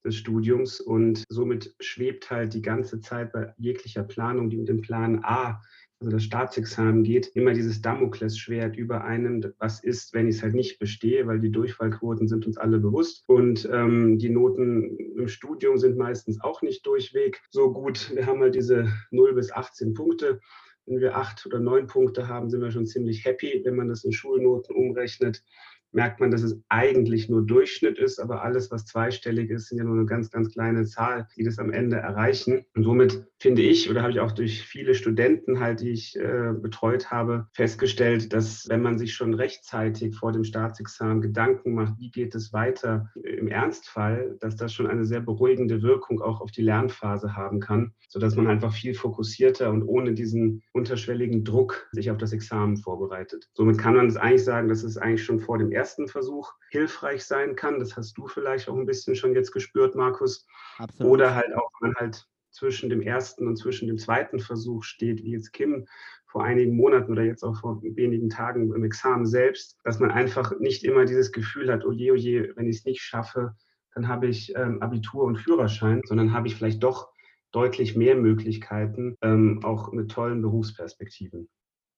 des 0.04 0.16
Studiums. 0.16 0.80
Und 0.80 1.24
somit 1.30 1.76
schwebt 1.80 2.30
halt 2.30 2.54
die 2.54 2.62
ganze 2.62 3.00
Zeit 3.00 3.32
bei 3.32 3.54
jeglicher 3.58 4.04
Planung, 4.04 4.50
die 4.50 4.58
mit 4.58 4.68
dem 4.68 4.82
Plan 4.82 5.22
A 5.24 5.62
also 6.00 6.12
das 6.12 6.24
Staatsexamen 6.24 7.04
geht, 7.04 7.28
immer 7.36 7.54
dieses 7.54 7.82
Damoklesschwert 7.82 8.78
über 8.78 9.04
einem, 9.04 9.54
was 9.58 9.84
ist, 9.84 10.14
wenn 10.14 10.30
ich 10.30 10.38
es 10.38 10.44
halt 10.44 10.56
nicht 10.56 10.80
bestehe, 10.80 11.28
weil 11.28 11.42
die 11.42 11.52
Durchfallquoten 11.52 12.28
sind 12.30 12.48
uns 12.48 12.58
alle 12.58 12.80
bewusst 12.80 13.24
und 13.28 13.68
ähm, 13.72 14.18
die 14.18 14.30
Noten 14.30 14.96
im 15.18 15.28
Studium 15.28 15.78
sind 15.78 15.98
meistens 15.98 16.40
auch 16.40 16.62
nicht 16.62 16.86
durchweg 16.86 17.42
so 17.50 17.74
gut. 17.74 18.16
Wir 18.16 18.28
haben 18.28 18.40
halt 18.40 18.56
diese 18.56 18.88
0 19.12 19.34
bis 19.34 19.52
18 19.52 19.94
Punkte. 19.94 20.40
Wenn 20.90 21.02
wir 21.02 21.16
acht 21.16 21.46
oder 21.46 21.60
neun 21.60 21.86
Punkte 21.86 22.28
haben, 22.28 22.50
sind 22.50 22.62
wir 22.62 22.72
schon 22.72 22.88
ziemlich 22.88 23.24
happy. 23.24 23.62
Wenn 23.64 23.76
man 23.76 23.90
das 23.90 24.04
in 24.04 24.12
Schulnoten 24.12 24.76
umrechnet, 24.76 25.44
merkt 25.92 26.20
man, 26.20 26.32
dass 26.32 26.44
es 26.44 26.60
eigentlich 26.70 27.30
nur 27.30 27.46
Durchschnitt 27.46 27.98
ist, 27.98 28.20
aber 28.20 28.44
alles, 28.44 28.72
was 28.72 28.86
zweistellig 28.86 29.50
ist, 29.50 29.70
sind 29.70 29.80
ja 29.80 29.84
nur 29.84 29.96
eine 29.96 30.06
ganz, 30.06 30.30
ganz 30.30 30.52
kleine 30.52 30.86
Zahl, 30.86 31.28
die 31.38 31.44
das 31.44 31.60
am 31.60 31.72
Ende 31.72 31.98
erreichen. 31.98 32.66
Und 32.76 32.84
somit 32.84 33.26
finde 33.40 33.62
ich, 33.62 33.90
oder 33.90 34.02
habe 34.02 34.12
ich 34.12 34.20
auch 34.20 34.32
durch 34.32 34.64
viele 34.64 34.94
Studenten 34.94 35.60
halt, 35.60 35.82
die 35.82 35.92
ich 35.92 36.16
äh, 36.18 36.54
betreut 36.54 37.10
habe, 37.10 37.48
festgestellt, 37.54 38.34
dass 38.34 38.68
wenn 38.70 38.82
man 38.82 38.98
sich 38.98 39.14
schon 39.14 39.34
rechtzeitig 39.34 40.16
vor 40.16 40.32
dem 40.32 40.44
Staatsexamen 40.44 41.22
Gedanken 41.22 41.74
macht, 41.74 41.98
wie 41.98 42.12
geht 42.12 42.36
es 42.36 42.54
weiter 42.54 43.10
im 43.24 43.48
Ernstfall, 43.48 44.38
dass 44.42 44.56
das 44.56 44.74
schon 44.74 44.88
eine 44.88 45.06
sehr 45.06 45.22
beruhigende 45.22 45.82
Wirkung 45.82 46.22
auch 46.22 46.42
auf 46.42 46.52
die 46.52 46.62
Lernphase 46.62 47.36
haben 47.36 47.60
kann, 47.60 47.94
sodass 48.10 48.36
man 48.36 48.48
einfach 48.48 48.74
viel 48.74 48.94
fokussierter 48.94 49.72
und 49.72 49.84
ohne 49.84 50.14
diesen 50.14 50.64
unterschwelligen 50.74 51.44
Druck 51.44 51.88
sich 51.92 52.12
auf 52.12 52.18
das 52.18 52.34
Examen 52.34 52.78
vorbereitet. 52.78 53.50
Somit 53.54 53.78
kann 53.78 53.96
man 53.96 54.08
es 54.08 54.18
eigentlich 54.18 54.44
sagen, 54.44 54.68
dass 54.68 54.84
es 54.84 54.98
eigentlich 54.98 55.24
schon 55.24 55.40
vor 55.40 55.58
dem 55.58 55.72
ersten 55.80 56.08
Versuch 56.08 56.54
hilfreich 56.70 57.24
sein 57.24 57.56
kann. 57.56 57.80
Das 57.80 57.96
hast 57.96 58.18
du 58.18 58.28
vielleicht 58.28 58.68
auch 58.68 58.76
ein 58.76 58.86
bisschen 58.86 59.16
schon 59.16 59.34
jetzt 59.34 59.52
gespürt, 59.52 59.96
Markus. 59.96 60.46
Absolut. 60.78 61.12
Oder 61.14 61.36
halt 61.36 61.56
auch, 61.56 61.72
wenn 61.80 61.92
man 61.92 61.96
halt 61.96 62.28
zwischen 62.52 62.90
dem 62.90 63.02
ersten 63.02 63.48
und 63.48 63.56
zwischen 63.56 63.88
dem 63.88 63.98
zweiten 63.98 64.40
Versuch 64.40 64.84
steht, 64.84 65.24
wie 65.24 65.32
jetzt 65.32 65.54
Kim 65.54 65.88
vor 66.26 66.44
einigen 66.44 66.76
Monaten 66.76 67.12
oder 67.12 67.24
jetzt 67.24 67.44
auch 67.44 67.60
vor 67.62 67.82
wenigen 67.82 68.30
Tagen 68.30 68.74
im 68.74 68.84
Examen 68.84 69.26
selbst, 69.26 69.78
dass 69.84 70.00
man 70.00 70.12
einfach 70.12 70.60
nicht 70.60 70.84
immer 70.84 71.06
dieses 71.06 71.32
Gefühl 71.32 71.72
hat, 71.72 71.86
oh 71.86 71.92
je, 71.92 72.12
oh 72.12 72.16
wenn 72.56 72.68
ich 72.68 72.78
es 72.78 72.86
nicht 72.86 73.02
schaffe, 73.02 73.56
dann 73.96 74.08
habe 74.08 74.28
ich 74.28 74.54
ähm, 74.56 74.82
Abitur 74.82 75.24
und 75.24 75.38
Führerschein, 75.38 76.02
sondern 76.06 76.34
habe 76.34 76.48
ich 76.48 76.56
vielleicht 76.56 76.84
doch 76.84 77.10
deutlich 77.52 77.96
mehr 77.96 78.16
Möglichkeiten, 78.16 79.16
ähm, 79.22 79.62
auch 79.64 79.92
mit 79.92 80.12
tollen 80.12 80.42
Berufsperspektiven. 80.42 81.50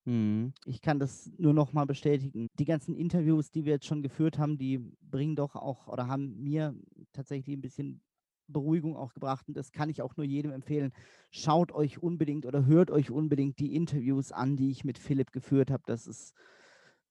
Hm, 0.04 0.52
ich 0.64 0.80
kann 0.80 0.98
das 0.98 1.30
nur 1.38 1.52
noch 1.54 1.72
mal 1.72 1.84
bestätigen. 1.86 2.48
Die 2.58 2.64
ganzen 2.64 2.94
Interviews, 2.94 3.50
die 3.50 3.64
wir 3.64 3.74
jetzt 3.74 3.86
schon 3.86 4.02
geführt 4.02 4.38
haben, 4.38 4.58
die 4.58 4.78
bringen 5.00 5.36
doch 5.36 5.54
auch 5.54 5.86
oder 5.86 6.08
haben 6.08 6.42
mir 6.42 6.74
tatsächlich 7.12 7.56
ein 7.56 7.60
bisschen 7.62 8.02
Beruhigung 8.48 8.96
auch 8.96 9.14
gebracht 9.14 9.46
und 9.48 9.56
das 9.56 9.70
kann 9.70 9.88
ich 9.88 10.02
auch 10.02 10.16
nur 10.16 10.26
jedem 10.26 10.50
empfehlen. 10.50 10.92
Schaut 11.30 11.70
euch 11.72 12.02
unbedingt 12.02 12.46
oder 12.46 12.66
hört 12.66 12.90
euch 12.90 13.10
unbedingt 13.10 13.60
die 13.60 13.76
Interviews 13.76 14.32
an, 14.32 14.56
die 14.56 14.70
ich 14.70 14.84
mit 14.84 14.98
Philipp 14.98 15.30
geführt 15.30 15.70
habe. 15.70 15.84
Das 15.86 16.08
ist 16.08 16.34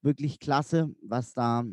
wirklich 0.01 0.39
klasse, 0.39 0.93
was 1.01 1.33
da 1.33 1.63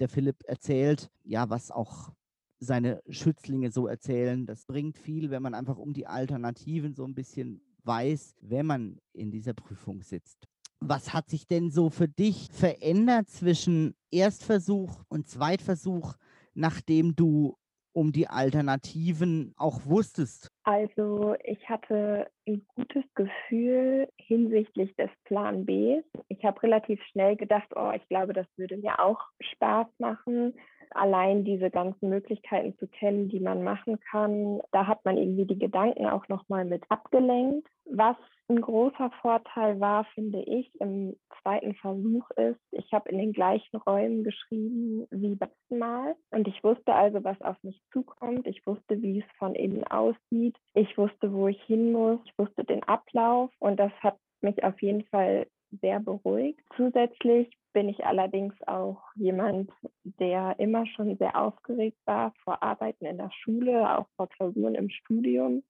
der 0.00 0.08
Philipp 0.08 0.42
erzählt. 0.46 1.10
Ja, 1.22 1.50
was 1.50 1.70
auch 1.70 2.12
seine 2.58 3.00
Schützlinge 3.08 3.70
so 3.70 3.86
erzählen. 3.86 4.44
Das 4.44 4.66
bringt 4.66 4.98
viel, 4.98 5.30
wenn 5.30 5.42
man 5.42 5.54
einfach 5.54 5.78
um 5.78 5.92
die 5.92 6.06
Alternativen 6.08 6.94
so 6.94 7.04
ein 7.04 7.14
bisschen 7.14 7.62
weiß, 7.84 8.34
wenn 8.40 8.66
man 8.66 8.98
in 9.12 9.30
dieser 9.30 9.54
Prüfung 9.54 10.02
sitzt. 10.02 10.48
Was 10.86 11.14
hat 11.14 11.30
sich 11.30 11.46
denn 11.46 11.70
so 11.70 11.88
für 11.88 12.08
dich 12.08 12.50
verändert 12.52 13.30
zwischen 13.30 13.94
Erstversuch 14.10 15.02
und 15.08 15.26
Zweitversuch, 15.26 16.12
nachdem 16.52 17.16
du 17.16 17.56
um 17.94 18.12
die 18.12 18.28
Alternativen 18.28 19.54
auch 19.56 19.86
wusstest? 19.86 20.50
Also 20.64 21.36
ich 21.42 21.66
hatte 21.70 22.26
ein 22.46 22.66
gutes 22.74 23.04
Gefühl 23.14 24.08
hinsichtlich 24.18 24.94
des 24.96 25.08
Plan 25.24 25.64
B. 25.64 26.02
Ich 26.28 26.44
habe 26.44 26.62
relativ 26.62 27.02
schnell 27.04 27.36
gedacht, 27.36 27.68
oh, 27.74 27.92
ich 27.96 28.06
glaube, 28.10 28.34
das 28.34 28.46
würde 28.56 28.76
mir 28.76 29.00
auch 29.00 29.20
Spaß 29.40 29.86
machen. 29.98 30.52
Allein 30.94 31.44
diese 31.44 31.70
ganzen 31.70 32.08
Möglichkeiten 32.08 32.76
zu 32.78 32.86
kennen, 32.86 33.28
die 33.28 33.40
man 33.40 33.62
machen 33.62 33.98
kann, 34.10 34.60
da 34.72 34.86
hat 34.86 35.04
man 35.04 35.16
irgendwie 35.16 35.46
die 35.46 35.58
Gedanken 35.58 36.06
auch 36.06 36.28
nochmal 36.28 36.64
mit 36.64 36.84
abgelenkt. 36.88 37.68
Was 37.86 38.16
ein 38.48 38.60
großer 38.60 39.10
Vorteil 39.22 39.80
war, 39.80 40.04
finde 40.14 40.40
ich, 40.42 40.70
im 40.80 41.16
zweiten 41.42 41.74
Versuch 41.74 42.28
ist, 42.36 42.60
ich 42.70 42.92
habe 42.92 43.08
in 43.10 43.18
den 43.18 43.32
gleichen 43.32 43.76
Räumen 43.76 44.24
geschrieben 44.24 45.06
wie 45.10 45.34
beim 45.34 45.48
letzten 45.48 45.78
Mal. 45.78 46.16
Und 46.30 46.48
ich 46.48 46.62
wusste 46.62 46.94
also, 46.94 47.24
was 47.24 47.40
auf 47.42 47.56
mich 47.62 47.80
zukommt. 47.92 48.46
Ich 48.46 48.66
wusste, 48.66 49.00
wie 49.02 49.20
es 49.20 49.36
von 49.38 49.54
innen 49.54 49.84
aussieht. 49.84 50.56
Ich 50.74 50.96
wusste, 50.96 51.32
wo 51.32 51.48
ich 51.48 51.62
hin 51.64 51.92
muss. 51.92 52.20
Ich 52.24 52.38
wusste 52.38 52.64
den 52.64 52.82
Ablauf. 52.84 53.50
Und 53.58 53.78
das 53.78 53.92
hat 54.00 54.16
mich 54.40 54.62
auf 54.62 54.80
jeden 54.82 55.04
Fall 55.06 55.46
sehr 55.80 56.00
beruhigt. 56.00 56.60
Zusätzlich 56.76 57.50
bin 57.72 57.88
ich 57.88 58.04
allerdings 58.04 58.54
auch 58.66 59.02
jemand, 59.16 59.70
der 60.04 60.58
immer 60.58 60.86
schon 60.86 61.16
sehr 61.16 61.36
aufgeregt 61.40 61.98
war 62.06 62.32
vor 62.44 62.62
Arbeiten 62.62 63.04
in 63.04 63.18
der 63.18 63.30
Schule, 63.32 63.98
auch 63.98 64.06
vor 64.16 64.28
Klausuren 64.28 64.74
im 64.74 64.90
Studium. 64.90 65.62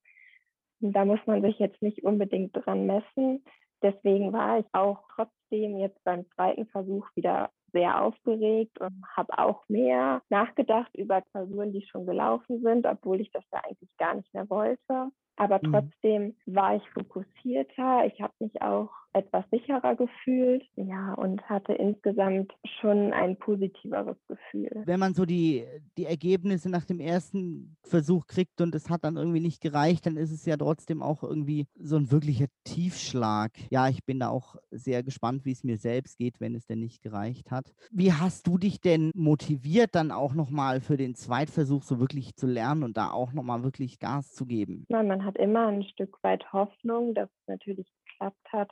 Da 0.81 1.05
muss 1.05 1.21
man 1.27 1.43
sich 1.43 1.59
jetzt 1.59 1.81
nicht 1.83 2.05
unbedingt 2.05 2.55
dran 2.55 2.87
messen. 2.87 3.43
Deswegen 3.83 4.33
war 4.33 4.59
ich 4.59 4.67
auch 4.73 5.03
trotzdem 5.15 5.79
jetzt 5.79 6.03
beim 6.05 6.29
zweiten 6.31 6.67
Versuch 6.67 7.09
wieder 7.15 7.51
sehr 7.73 8.03
aufgeregt 8.03 8.81
und 8.81 9.05
habe 9.17 9.39
auch 9.39 9.69
mehr 9.69 10.23
nachgedacht 10.31 10.95
über 10.95 11.23
Klausuren, 11.23 11.73
die 11.73 11.83
schon 11.87 12.07
gelaufen 12.07 12.63
sind, 12.63 12.87
obwohl 12.87 13.21
ich 13.21 13.31
das 13.33 13.45
ja 13.53 13.61
eigentlich 13.65 13.91
gar 13.99 14.15
nicht 14.15 14.33
mehr 14.33 14.49
wollte. 14.49 15.11
Aber 15.37 15.61
mhm. 15.63 15.73
trotzdem 15.73 16.37
war 16.47 16.77
ich 16.77 16.83
fokussierter. 16.91 18.07
Ich 18.07 18.21
habe 18.21 18.33
mich 18.39 18.63
auch 18.63 18.91
etwas 19.15 19.45
sicherer 19.51 19.95
gefühlt, 19.95 20.65
ja, 20.75 21.15
und 21.15 21.41
hatte 21.49 21.73
insgesamt 21.73 22.53
schon 22.81 23.13
ein 23.13 23.37
positiveres 23.37 24.17
Gefühl. 24.27 24.83
Wenn 24.87 24.99
man 24.99 25.15
so 25.15 25.25
die, 25.25 25.65
die 25.97 26.07
Ergebnisse 26.07 26.69
nach 26.69 26.85
dem 26.85 26.99
ersten 26.99 27.77
Versuch 27.85 28.27
kriegt 28.27 28.61
und 28.61 28.75
es 28.75 28.91
hat 28.91 29.05
dann 29.05 29.17
irgendwie 29.17 29.41
nicht 29.41 29.61
gereicht, 29.61 30.07
dann 30.07 30.17
ist 30.17 30.33
es 30.33 30.45
ja 30.45 30.57
trotzdem 30.57 31.01
auch 31.01 31.23
irgendwie 31.23 31.67
so 31.77 31.97
ein 31.97 32.11
wirklicher 32.11 32.47
Tiefschlag. 32.65 33.53
Ja, 33.71 33.89
ich 33.89 34.05
bin 34.05 34.19
da 34.19 34.29
auch 34.29 34.57
sehr 34.73 35.05
gespannt, 35.05 35.45
wie 35.45 35.53
es 35.53 35.63
mir 35.63 35.79
selbst 35.79 36.19
geht, 36.19 36.41
wenn 36.41 36.57
es 36.57 36.67
denn 36.67 36.81
nicht 36.81 37.01
gereicht 37.01 37.53
hat. 37.53 37.73
Wie 37.93 38.13
hast 38.13 38.49
du 38.49 38.59
dich 38.59 38.81
denn 38.81 39.13
motiviert, 39.15 39.95
dann 39.95 40.11
auch 40.11 40.35
nochmal 40.35 40.81
für 40.81 40.97
den 40.97 41.15
Zweitversuch 41.15 41.85
so 41.85 42.01
wirklich 42.01 42.35
zu 42.35 42.49
lernen 42.49 42.83
und 42.83 42.97
da 42.97 43.13
auch 43.13 43.33
nochmal 43.33 43.63
wirklich 43.63 44.01
Gas 44.01 44.33
zu 44.33 44.45
geben? 44.45 44.87
Nein, 44.89 45.07
man 45.07 45.24
hat 45.25 45.37
immer 45.37 45.69
ein 45.69 45.85
Stück 45.85 46.23
weit 46.23 46.53
Hoffnung, 46.53 47.15
dass 47.15 47.29
es 47.29 47.49
natürlich 47.49 47.87
geklappt 48.07 48.53
hat. 48.53 48.71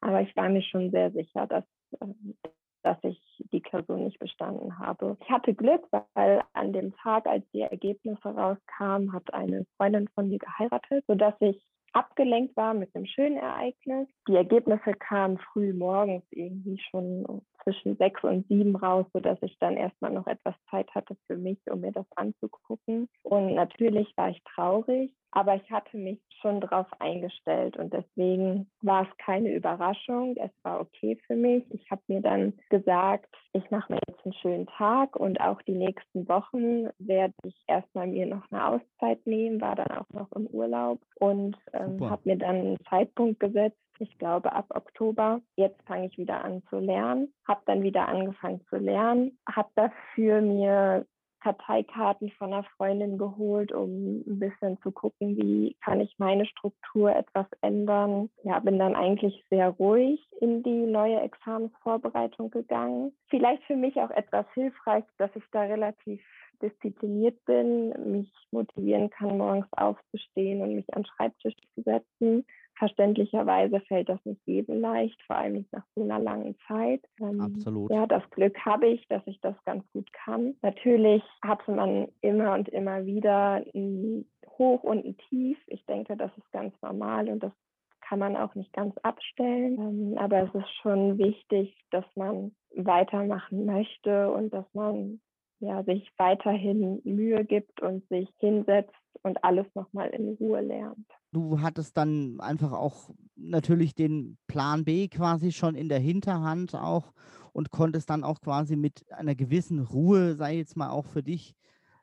Aber 0.00 0.20
ich 0.20 0.34
war 0.36 0.48
mir 0.48 0.62
schon 0.62 0.90
sehr 0.90 1.10
sicher, 1.12 1.46
dass, 1.46 1.64
ähm, 2.00 2.36
dass 2.82 2.98
ich 3.02 3.20
die 3.52 3.60
Klausur 3.60 3.96
nicht 3.96 4.18
bestanden 4.18 4.78
habe. 4.78 5.16
Ich 5.20 5.30
hatte 5.30 5.54
Glück, 5.54 5.86
weil 6.14 6.42
an 6.52 6.72
dem 6.72 6.94
Tag, 6.96 7.26
als 7.26 7.44
die 7.52 7.62
Ergebnisse 7.62 8.28
rauskamen, 8.28 9.12
hat 9.12 9.32
eine 9.32 9.64
Freundin 9.76 10.08
von 10.14 10.28
mir 10.28 10.38
geheiratet, 10.38 11.04
sodass 11.06 11.34
ich 11.40 11.64
abgelenkt 11.94 12.56
war 12.56 12.74
mit 12.74 12.94
einem 12.94 13.06
schönen 13.06 13.36
Ereignis. 13.36 14.08
Die 14.28 14.36
Ergebnisse 14.36 14.92
kamen 14.94 15.38
früh 15.38 15.72
morgens 15.72 16.24
irgendwie 16.30 16.78
schon 16.90 17.42
zwischen 17.62 17.96
sechs 17.96 18.22
und 18.22 18.46
sieben 18.48 18.76
raus, 18.76 19.06
sodass 19.12 19.38
ich 19.42 19.56
dann 19.58 19.76
erstmal 19.76 20.12
noch 20.12 20.26
etwas 20.26 20.54
Zeit 20.70 20.94
hatte 20.94 21.16
für 21.26 21.36
mich, 21.36 21.58
um 21.70 21.80
mir 21.80 21.92
das 21.92 22.06
anzugucken. 22.16 23.08
Und 23.22 23.54
natürlich 23.54 24.12
war 24.16 24.30
ich 24.30 24.42
traurig, 24.54 25.12
aber 25.30 25.56
ich 25.56 25.70
hatte 25.70 25.96
mich 25.96 26.20
schon 26.40 26.60
darauf 26.60 26.86
eingestellt 27.00 27.76
und 27.76 27.92
deswegen 27.92 28.70
war 28.82 29.08
es 29.08 29.16
keine 29.16 29.52
Überraschung. 29.52 30.36
Es 30.36 30.52
war 30.62 30.80
okay 30.80 31.18
für 31.26 31.36
mich. 31.36 31.64
Ich 31.70 31.90
habe 31.90 32.02
mir 32.08 32.20
dann 32.20 32.52
gesagt, 32.70 33.34
ich 33.54 33.70
mache 33.70 33.92
mir 33.92 34.00
jetzt 34.08 34.24
einen 34.24 34.34
schönen 34.34 34.66
Tag 34.66 35.14
und 35.16 35.40
auch 35.40 35.62
die 35.62 35.76
nächsten 35.76 36.28
Wochen 36.28 36.88
werde 36.98 37.34
ich 37.44 37.54
erstmal 37.68 38.08
mir 38.08 38.26
noch 38.26 38.42
eine 38.50 38.66
Auszeit 38.66 39.24
nehmen, 39.26 39.60
war 39.60 39.76
dann 39.76 39.92
auch 39.92 40.10
noch 40.12 40.30
im 40.32 40.46
Urlaub 40.48 41.00
und 41.20 41.56
ähm, 41.72 42.10
habe 42.10 42.22
mir 42.24 42.36
dann 42.36 42.56
einen 42.56 42.84
Zeitpunkt 42.90 43.38
gesetzt, 43.38 43.78
ich 44.00 44.18
glaube 44.18 44.52
ab 44.52 44.66
Oktober. 44.70 45.40
Jetzt 45.54 45.80
fange 45.86 46.06
ich 46.06 46.18
wieder 46.18 46.44
an 46.44 46.64
zu 46.68 46.80
lernen, 46.80 47.32
habe 47.46 47.60
dann 47.66 47.84
wieder 47.84 48.08
angefangen 48.08 48.60
zu 48.68 48.76
lernen, 48.76 49.38
habe 49.48 49.70
dafür 49.76 50.40
mir 50.40 51.06
Karteikarten 51.44 52.30
von 52.38 52.54
einer 52.54 52.64
Freundin 52.76 53.18
geholt, 53.18 53.70
um 53.70 54.24
ein 54.26 54.38
bisschen 54.38 54.80
zu 54.80 54.90
gucken, 54.90 55.36
wie 55.36 55.76
kann 55.84 56.00
ich 56.00 56.14
meine 56.18 56.46
Struktur 56.46 57.14
etwas 57.14 57.46
ändern. 57.60 58.30
Ja, 58.44 58.58
bin 58.60 58.78
dann 58.78 58.96
eigentlich 58.96 59.44
sehr 59.50 59.68
ruhig 59.68 60.26
in 60.40 60.62
die 60.62 60.86
neue 60.86 61.20
Examensvorbereitung 61.20 62.50
gegangen. 62.50 63.12
Vielleicht 63.28 63.62
für 63.64 63.76
mich 63.76 63.96
auch 63.96 64.10
etwas 64.10 64.46
hilfreich, 64.54 65.04
dass 65.18 65.30
ich 65.34 65.44
da 65.52 65.62
relativ 65.62 66.22
diszipliniert 66.62 67.44
bin, 67.44 67.90
mich 68.10 68.32
motivieren 68.50 69.10
kann, 69.10 69.36
morgens 69.36 69.66
aufzustehen 69.72 70.62
und 70.62 70.74
mich 70.74 70.86
an 70.94 71.02
den 71.02 71.06
Schreibtisch 71.06 71.56
zu 71.74 71.82
setzen 71.82 72.46
Verständlicherweise 72.76 73.80
fällt 73.80 74.08
das 74.08 74.24
nicht 74.24 74.40
jedem 74.46 74.80
leicht, 74.80 75.20
vor 75.22 75.36
allem 75.36 75.54
nicht 75.54 75.72
nach 75.72 75.84
so 75.94 76.02
einer 76.02 76.18
langen 76.18 76.56
Zeit. 76.66 77.02
Ähm, 77.20 77.40
Absolut. 77.40 77.90
Ja, 77.90 78.06
das 78.06 78.22
Glück 78.30 78.58
habe 78.64 78.86
ich, 78.86 79.06
dass 79.08 79.22
ich 79.26 79.40
das 79.40 79.54
ganz 79.64 79.84
gut 79.92 80.12
kann. 80.12 80.56
Natürlich 80.62 81.22
hatte 81.42 81.70
man 81.70 82.08
immer 82.20 82.54
und 82.54 82.68
immer 82.68 83.06
wieder 83.06 83.64
ein 83.74 84.26
Hoch 84.58 84.82
und 84.82 85.04
ein 85.04 85.16
Tief. 85.28 85.58
Ich 85.66 85.84
denke, 85.86 86.16
das 86.16 86.30
ist 86.36 86.50
ganz 86.52 86.74
normal 86.82 87.28
und 87.28 87.42
das 87.42 87.52
kann 88.00 88.18
man 88.18 88.36
auch 88.36 88.54
nicht 88.54 88.72
ganz 88.72 88.96
abstellen. 88.98 89.78
Ähm, 89.78 90.18
aber 90.18 90.42
es 90.42 90.54
ist 90.54 90.70
schon 90.82 91.18
wichtig, 91.18 91.76
dass 91.90 92.04
man 92.16 92.52
weitermachen 92.74 93.64
möchte 93.66 94.30
und 94.30 94.52
dass 94.52 94.66
man 94.74 95.20
ja, 95.60 95.82
sich 95.84 96.10
weiterhin 96.16 97.00
Mühe 97.04 97.44
gibt 97.44 97.80
und 97.80 98.06
sich 98.08 98.28
hinsetzt 98.38 98.94
und 99.22 99.42
alles 99.42 99.66
nochmal 99.74 100.10
in 100.10 100.34
Ruhe 100.34 100.60
lernt. 100.60 101.06
Du 101.32 101.60
hattest 101.60 101.96
dann 101.96 102.38
einfach 102.40 102.72
auch 102.72 103.10
natürlich 103.36 103.94
den 103.94 104.38
Plan 104.46 104.84
B 104.84 105.08
quasi 105.08 105.52
schon 105.52 105.74
in 105.74 105.88
der 105.88 105.98
Hinterhand 105.98 106.74
auch 106.74 107.12
und 107.52 107.70
konntest 107.70 108.10
dann 108.10 108.24
auch 108.24 108.40
quasi 108.40 108.76
mit 108.76 109.04
einer 109.10 109.34
gewissen 109.34 109.80
Ruhe, 109.80 110.34
sei 110.34 110.56
jetzt 110.56 110.76
mal 110.76 110.90
auch 110.90 111.06
für 111.06 111.22
dich, 111.22 111.54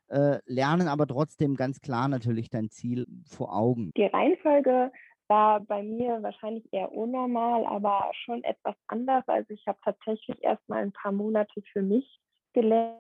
äh, 0.07 0.39
lernen, 0.45 0.87
aber 0.87 1.07
trotzdem 1.07 1.55
ganz 1.55 1.79
klar 1.79 2.07
natürlich 2.09 2.49
dein 2.49 2.69
Ziel 2.69 3.05
vor 3.25 3.55
Augen. 3.55 3.91
Die 3.95 4.05
Reihenfolge 4.05 4.91
war 5.27 5.61
bei 5.61 5.81
mir 5.83 6.21
wahrscheinlich 6.21 6.67
eher 6.73 6.91
unnormal, 6.91 7.65
aber 7.65 8.11
schon 8.25 8.43
etwas 8.43 8.75
anders. 8.87 9.23
Also 9.27 9.53
ich 9.53 9.65
habe 9.67 9.79
tatsächlich 9.83 10.37
erst 10.41 10.67
mal 10.67 10.81
ein 10.81 10.91
paar 10.91 11.13
Monate 11.13 11.61
für 11.71 11.81
mich 11.81 12.19
gelernt 12.51 12.99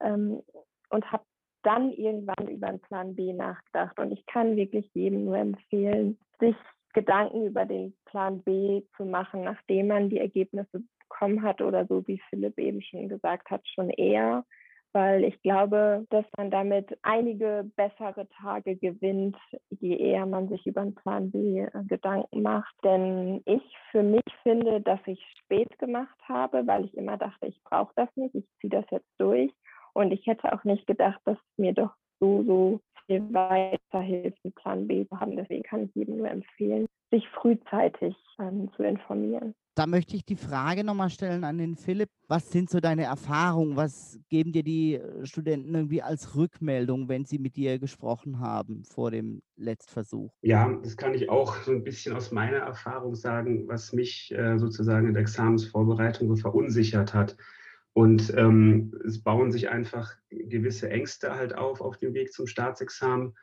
ähm, 0.00 0.42
und 0.90 1.12
habe 1.12 1.24
dann 1.62 1.92
irgendwann 1.92 2.48
über 2.48 2.68
einen 2.68 2.80
Plan 2.80 3.14
B 3.14 3.32
nachgedacht. 3.32 3.98
Und 3.98 4.12
ich 4.12 4.24
kann 4.26 4.56
wirklich 4.56 4.90
jedem 4.94 5.26
nur 5.26 5.36
empfehlen, 5.36 6.18
sich 6.38 6.56
Gedanken 6.92 7.46
über 7.46 7.66
den 7.66 7.94
Plan 8.06 8.42
B 8.42 8.82
zu 8.96 9.04
machen, 9.04 9.44
nachdem 9.44 9.88
man 9.88 10.10
die 10.10 10.18
Ergebnisse 10.18 10.82
bekommen 11.00 11.42
hat 11.42 11.60
oder 11.60 11.86
so, 11.86 12.06
wie 12.06 12.20
Philipp 12.30 12.58
eben 12.58 12.82
schon 12.82 13.08
gesagt 13.08 13.50
hat, 13.50 13.66
schon 13.68 13.90
eher 13.90 14.44
weil 14.92 15.24
ich 15.24 15.40
glaube, 15.42 16.06
dass 16.10 16.24
man 16.36 16.50
damit 16.50 16.98
einige 17.02 17.70
bessere 17.76 18.28
Tage 18.40 18.76
gewinnt, 18.76 19.36
je 19.68 19.96
eher 19.96 20.26
man 20.26 20.48
sich 20.48 20.66
über 20.66 20.80
einen 20.82 20.94
Plan 20.94 21.30
B 21.30 21.60
äh, 21.60 21.70
Gedanken 21.86 22.42
macht. 22.42 22.74
Denn 22.84 23.42
ich 23.44 23.62
für 23.90 24.02
mich 24.02 24.24
finde, 24.42 24.80
dass 24.80 25.00
ich 25.06 25.20
spät 25.38 25.78
gemacht 25.78 26.18
habe, 26.28 26.66
weil 26.66 26.84
ich 26.84 26.96
immer 26.96 27.16
dachte, 27.16 27.46
ich 27.46 27.62
brauche 27.64 27.92
das 27.96 28.08
nicht, 28.16 28.34
ich 28.34 28.46
ziehe 28.60 28.70
das 28.70 28.84
jetzt 28.90 29.10
durch. 29.18 29.52
Und 29.92 30.12
ich 30.12 30.26
hätte 30.26 30.52
auch 30.52 30.64
nicht 30.64 30.86
gedacht, 30.86 31.20
dass 31.24 31.36
es 31.36 31.58
mir 31.58 31.72
doch 31.72 31.94
so, 32.20 32.42
so 32.44 32.80
viel 33.10 33.34
weiterhilft, 33.34 34.38
Plan 34.56 34.86
B 34.86 35.06
zu 35.08 35.18
haben. 35.18 35.36
Deswegen 35.36 35.62
kann 35.62 35.84
ich 35.84 35.94
jedem 35.94 36.18
nur 36.18 36.30
empfehlen, 36.30 36.86
sich 37.10 37.28
frühzeitig 37.30 38.14
ähm, 38.38 38.70
zu 38.76 38.84
informieren. 38.84 39.54
Da 39.76 39.86
möchte 39.86 40.14
ich 40.14 40.24
die 40.24 40.36
Frage 40.36 40.84
nochmal 40.84 41.10
stellen 41.10 41.42
an 41.42 41.56
den 41.56 41.76
Philipp. 41.76 42.10
Was 42.28 42.50
sind 42.50 42.68
so 42.68 42.80
deine 42.80 43.04
Erfahrungen? 43.04 43.76
Was 43.76 44.20
geben 44.28 44.52
dir 44.52 44.62
die 44.62 44.96
äh, 44.96 45.24
Studenten 45.24 45.74
irgendwie 45.74 46.02
als 46.02 46.36
Rückmeldung, 46.36 47.08
wenn 47.08 47.24
sie 47.24 47.38
mit 47.38 47.56
dir 47.56 47.78
gesprochen 47.78 48.40
haben 48.40 48.84
vor 48.84 49.10
dem 49.10 49.42
Letztversuch? 49.56 50.30
Ja, 50.42 50.70
das 50.82 50.96
kann 50.96 51.14
ich 51.14 51.30
auch 51.30 51.56
so 51.62 51.72
ein 51.72 51.82
bisschen 51.82 52.14
aus 52.14 52.30
meiner 52.30 52.58
Erfahrung 52.58 53.14
sagen, 53.14 53.66
was 53.68 53.92
mich 53.92 54.32
äh, 54.36 54.58
sozusagen 54.58 55.08
in 55.08 55.14
der 55.14 55.22
Examensvorbereitung 55.22 56.28
so 56.28 56.36
verunsichert 56.36 57.14
hat. 57.14 57.36
Und 57.92 58.32
ähm, 58.36 58.94
es 59.04 59.22
bauen 59.22 59.50
sich 59.50 59.68
einfach 59.68 60.14
gewisse 60.30 60.88
Ängste 60.90 61.34
halt 61.34 61.54
auf 61.56 61.80
auf 61.80 61.98
dem 61.98 62.14
Weg 62.14 62.32
zum 62.32 62.46
Staatsexamen. 62.46 63.34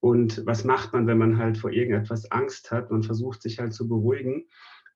Und 0.00 0.46
was 0.46 0.64
macht 0.64 0.92
man, 0.92 1.06
wenn 1.06 1.18
man 1.18 1.38
halt 1.38 1.58
vor 1.58 1.70
irgendetwas 1.72 2.30
Angst 2.30 2.70
hat? 2.70 2.90
Man 2.90 3.02
versucht 3.02 3.42
sich 3.42 3.58
halt 3.58 3.72
zu 3.72 3.88
beruhigen 3.88 4.44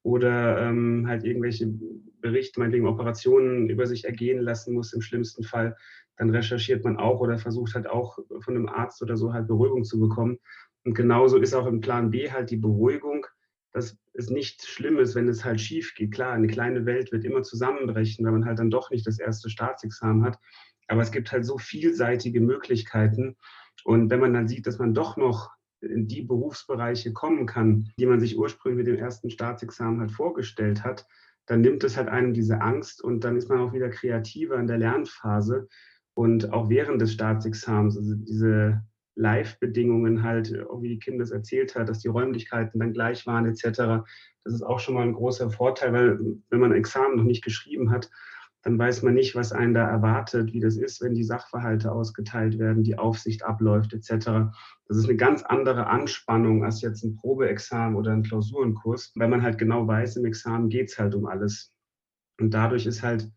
oder 0.03 0.61
ähm, 0.61 1.07
halt 1.07 1.25
irgendwelche 1.25 1.73
Berichte, 2.21 2.61
meinetwegen 2.61 2.87
Operationen 2.87 3.69
über 3.69 3.87
sich 3.87 4.05
ergehen 4.05 4.41
lassen 4.41 4.75
muss 4.75 4.93
im 4.93 5.03
schlimmsten 5.03 5.43
Fall, 5.43 5.77
dann 6.17 6.31
recherchiert 6.31 6.85
man 6.85 6.97
auch 6.97 7.21
oder 7.21 7.39
versucht 7.39 7.75
halt 7.75 7.89
auch 7.89 8.19
von 8.41 8.57
einem 8.57 8.69
Arzt 8.69 9.03
oder 9.03 9.17
so 9.17 9.33
halt 9.33 9.49
Beruhigung 9.49 9.85
zu 9.85 9.99
bekommen. 9.99 10.39
Und 10.85 10.95
genauso 10.95 11.39
ist 11.39 11.55
auch 11.55 11.67
im 11.67 11.81
Plan 11.81 12.11
B 12.11 12.31
halt 12.31 12.51
die 12.51 12.57
Beruhigung, 12.57 13.27
dass 13.73 13.97
es 14.15 14.31
nicht 14.31 14.65
schlimm 14.67 14.99
ist, 14.99 15.15
wenn 15.15 15.29
es 15.29 15.45
halt 15.45 15.61
schief 15.61 15.95
geht. 15.95 16.13
Klar, 16.13 16.33
eine 16.33 16.49
kleine 16.49 16.87
Welt 16.87 17.13
wird 17.13 17.25
immer 17.25 17.43
zusammenbrechen, 17.43 18.25
wenn 18.25 18.33
man 18.33 18.45
halt 18.45 18.59
dann 18.59 18.71
doch 18.71 18.91
nicht 18.91 19.07
das 19.07 19.19
erste 19.19 19.49
Staatsexamen 19.49 20.25
hat. 20.25 20.39
Aber 20.89 21.03
es 21.03 21.13
gibt 21.13 21.31
halt 21.31 21.45
so 21.45 21.57
vielseitige 21.59 22.41
Möglichkeiten. 22.41 23.37
Und 23.85 24.11
wenn 24.11 24.21
man 24.21 24.35
dann 24.35 24.49
sieht, 24.49 24.67
dass 24.67 24.79
man 24.79 24.93
doch 24.93 25.17
noch 25.17 25.51
in 25.81 26.09
die 26.09 26.23
Berufsbereiche 26.23 27.13
kommen 27.13 27.47
kann, 27.47 27.91
die 27.99 28.07
man 28.07 28.21
sich 28.21 28.37
ursprünglich 28.37 28.85
mit 28.85 28.87
dem 28.87 29.01
ersten 29.01 29.31
Staatsexamen 29.31 30.01
halt 30.01 30.13
vorgestellt 30.13 30.85
hat, 30.85 31.07
dann 31.47 31.63
nimmt 31.63 31.83
es 31.85 31.97
halt 31.97 32.09
einem 32.09 32.35
diese 32.35 32.61
Angst 32.61 33.03
und 33.03 33.25
dann 33.25 33.37
ist 33.37 33.49
man 33.49 33.61
auch 33.61 33.73
wieder 33.73 33.89
kreativer 33.89 34.57
in 34.57 34.67
der 34.67 34.79
Lernphase. 34.79 35.69
Und 36.15 36.53
auch 36.53 36.69
während 36.69 37.01
des 37.01 37.13
Staatsexamens, 37.13 37.97
also 37.97 38.15
diese 38.15 38.83
Live-Bedingungen 39.21 40.23
halt, 40.23 40.53
wie 40.53 40.89
die 40.89 40.99
Kim 40.99 41.19
das 41.19 41.31
erzählt 41.31 41.77
hat, 41.77 41.89
dass 41.89 41.99
die 42.01 42.09
Räumlichkeiten 42.09 42.81
dann 42.81 42.93
gleich 42.93 43.27
waren 43.27 43.47
etc. 43.47 44.03
Das 44.45 44.55
ist 44.55 44.63
auch 44.63 44.81
schon 44.81 44.95
mal 44.95 45.03
ein 45.03 45.13
großer 45.13 45.51
Vorteil, 45.51 45.93
weil 45.93 46.19
wenn 46.49 46.61
man 46.61 46.73
ein 46.73 46.79
Examen 46.79 47.17
noch 47.17 47.25
nicht 47.25 47.45
geschrieben 47.45 47.91
hat, 47.91 48.11
dann 48.63 48.79
weiß 48.79 49.03
man 49.03 49.15
nicht, 49.15 49.35
was 49.35 49.53
einen 49.53 49.73
da 49.73 49.87
erwartet, 49.89 50.53
wie 50.53 50.61
das 50.61 50.77
ist, 50.77 51.01
wenn 51.01 51.15
die 51.15 51.25
Sachverhalte 51.25 51.93
ausgeteilt 51.93 52.59
werden, 52.59 52.83
die 52.83 52.99
Aufsicht 52.99 53.43
abläuft 53.43 53.95
etc. 53.95 54.53
Das 54.87 54.97
ist 54.97 55.05
eine 55.05 55.17
ganz 55.17 55.43
andere 55.43 55.87
Anspannung 55.87 56.65
als 56.65 56.83
jetzt 56.83 57.03
ein 57.03 57.17
Probeexamen 57.17 57.97
oder 57.97 58.13
ein 58.13 58.23
Klausurenkurs, 58.23 59.13
weil 59.17 59.29
man 59.29 59.43
halt 59.43 59.59
genau 59.59 59.87
weiß, 59.87 60.17
im 60.17 60.27
Examen 60.27 60.69
geht 60.69 60.91
es 60.91 60.99
halt 60.99 61.15
um 61.15 61.27
alles. 61.27 61.75
Und 62.39 62.53
dadurch 62.53 62.87
ist 62.87 63.03
halt 63.03 63.31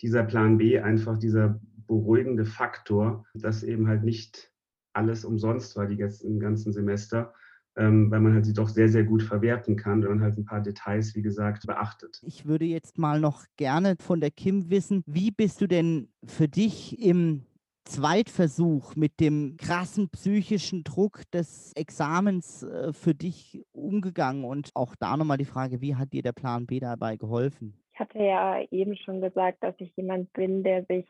dieser 0.00 0.22
Plan 0.24 0.58
B 0.58 0.78
einfach 0.78 1.18
dieser 1.18 1.60
beruhigende 1.86 2.44
Faktor, 2.44 3.24
dass 3.34 3.64
eben 3.64 3.88
halt 3.88 4.04
nicht 4.04 4.52
alles 4.98 5.24
umsonst 5.24 5.76
war 5.76 5.86
die 5.86 5.98
im 6.24 6.40
ganzen 6.40 6.72
Semester, 6.72 7.32
ähm, 7.76 8.10
weil 8.10 8.20
man 8.20 8.34
halt 8.34 8.44
sie 8.44 8.52
doch 8.52 8.68
sehr, 8.68 8.88
sehr 8.88 9.04
gut 9.04 9.22
verwerten 9.22 9.76
kann, 9.76 10.02
wenn 10.02 10.10
man 10.10 10.22
halt 10.22 10.36
ein 10.36 10.44
paar 10.44 10.60
Details, 10.60 11.14
wie 11.14 11.22
gesagt, 11.22 11.66
beachtet. 11.66 12.20
Ich 12.22 12.44
würde 12.44 12.64
jetzt 12.64 12.98
mal 12.98 13.20
noch 13.20 13.44
gerne 13.56 13.94
von 14.00 14.20
der 14.20 14.32
Kim 14.32 14.70
wissen, 14.70 15.04
wie 15.06 15.30
bist 15.30 15.60
du 15.60 15.68
denn 15.68 16.08
für 16.24 16.48
dich 16.48 17.00
im 17.00 17.44
Zweitversuch 17.84 18.96
mit 18.96 19.20
dem 19.20 19.56
krassen 19.56 20.10
psychischen 20.10 20.82
Druck 20.82 21.22
des 21.30 21.72
Examens 21.74 22.64
äh, 22.64 22.92
für 22.92 23.14
dich 23.14 23.62
umgegangen? 23.72 24.44
Und 24.44 24.70
auch 24.74 24.96
da 24.98 25.16
nochmal 25.16 25.38
die 25.38 25.44
Frage, 25.44 25.80
wie 25.80 25.94
hat 25.94 26.12
dir 26.12 26.22
der 26.22 26.32
Plan 26.32 26.66
B 26.66 26.80
dabei 26.80 27.16
geholfen? 27.16 27.74
Ich 27.94 28.00
hatte 28.00 28.18
ja 28.18 28.60
eben 28.70 28.96
schon 28.96 29.20
gesagt, 29.20 29.62
dass 29.62 29.74
ich 29.78 29.94
jemand 29.96 30.32
bin, 30.32 30.62
der 30.64 30.84
sich 30.84 31.06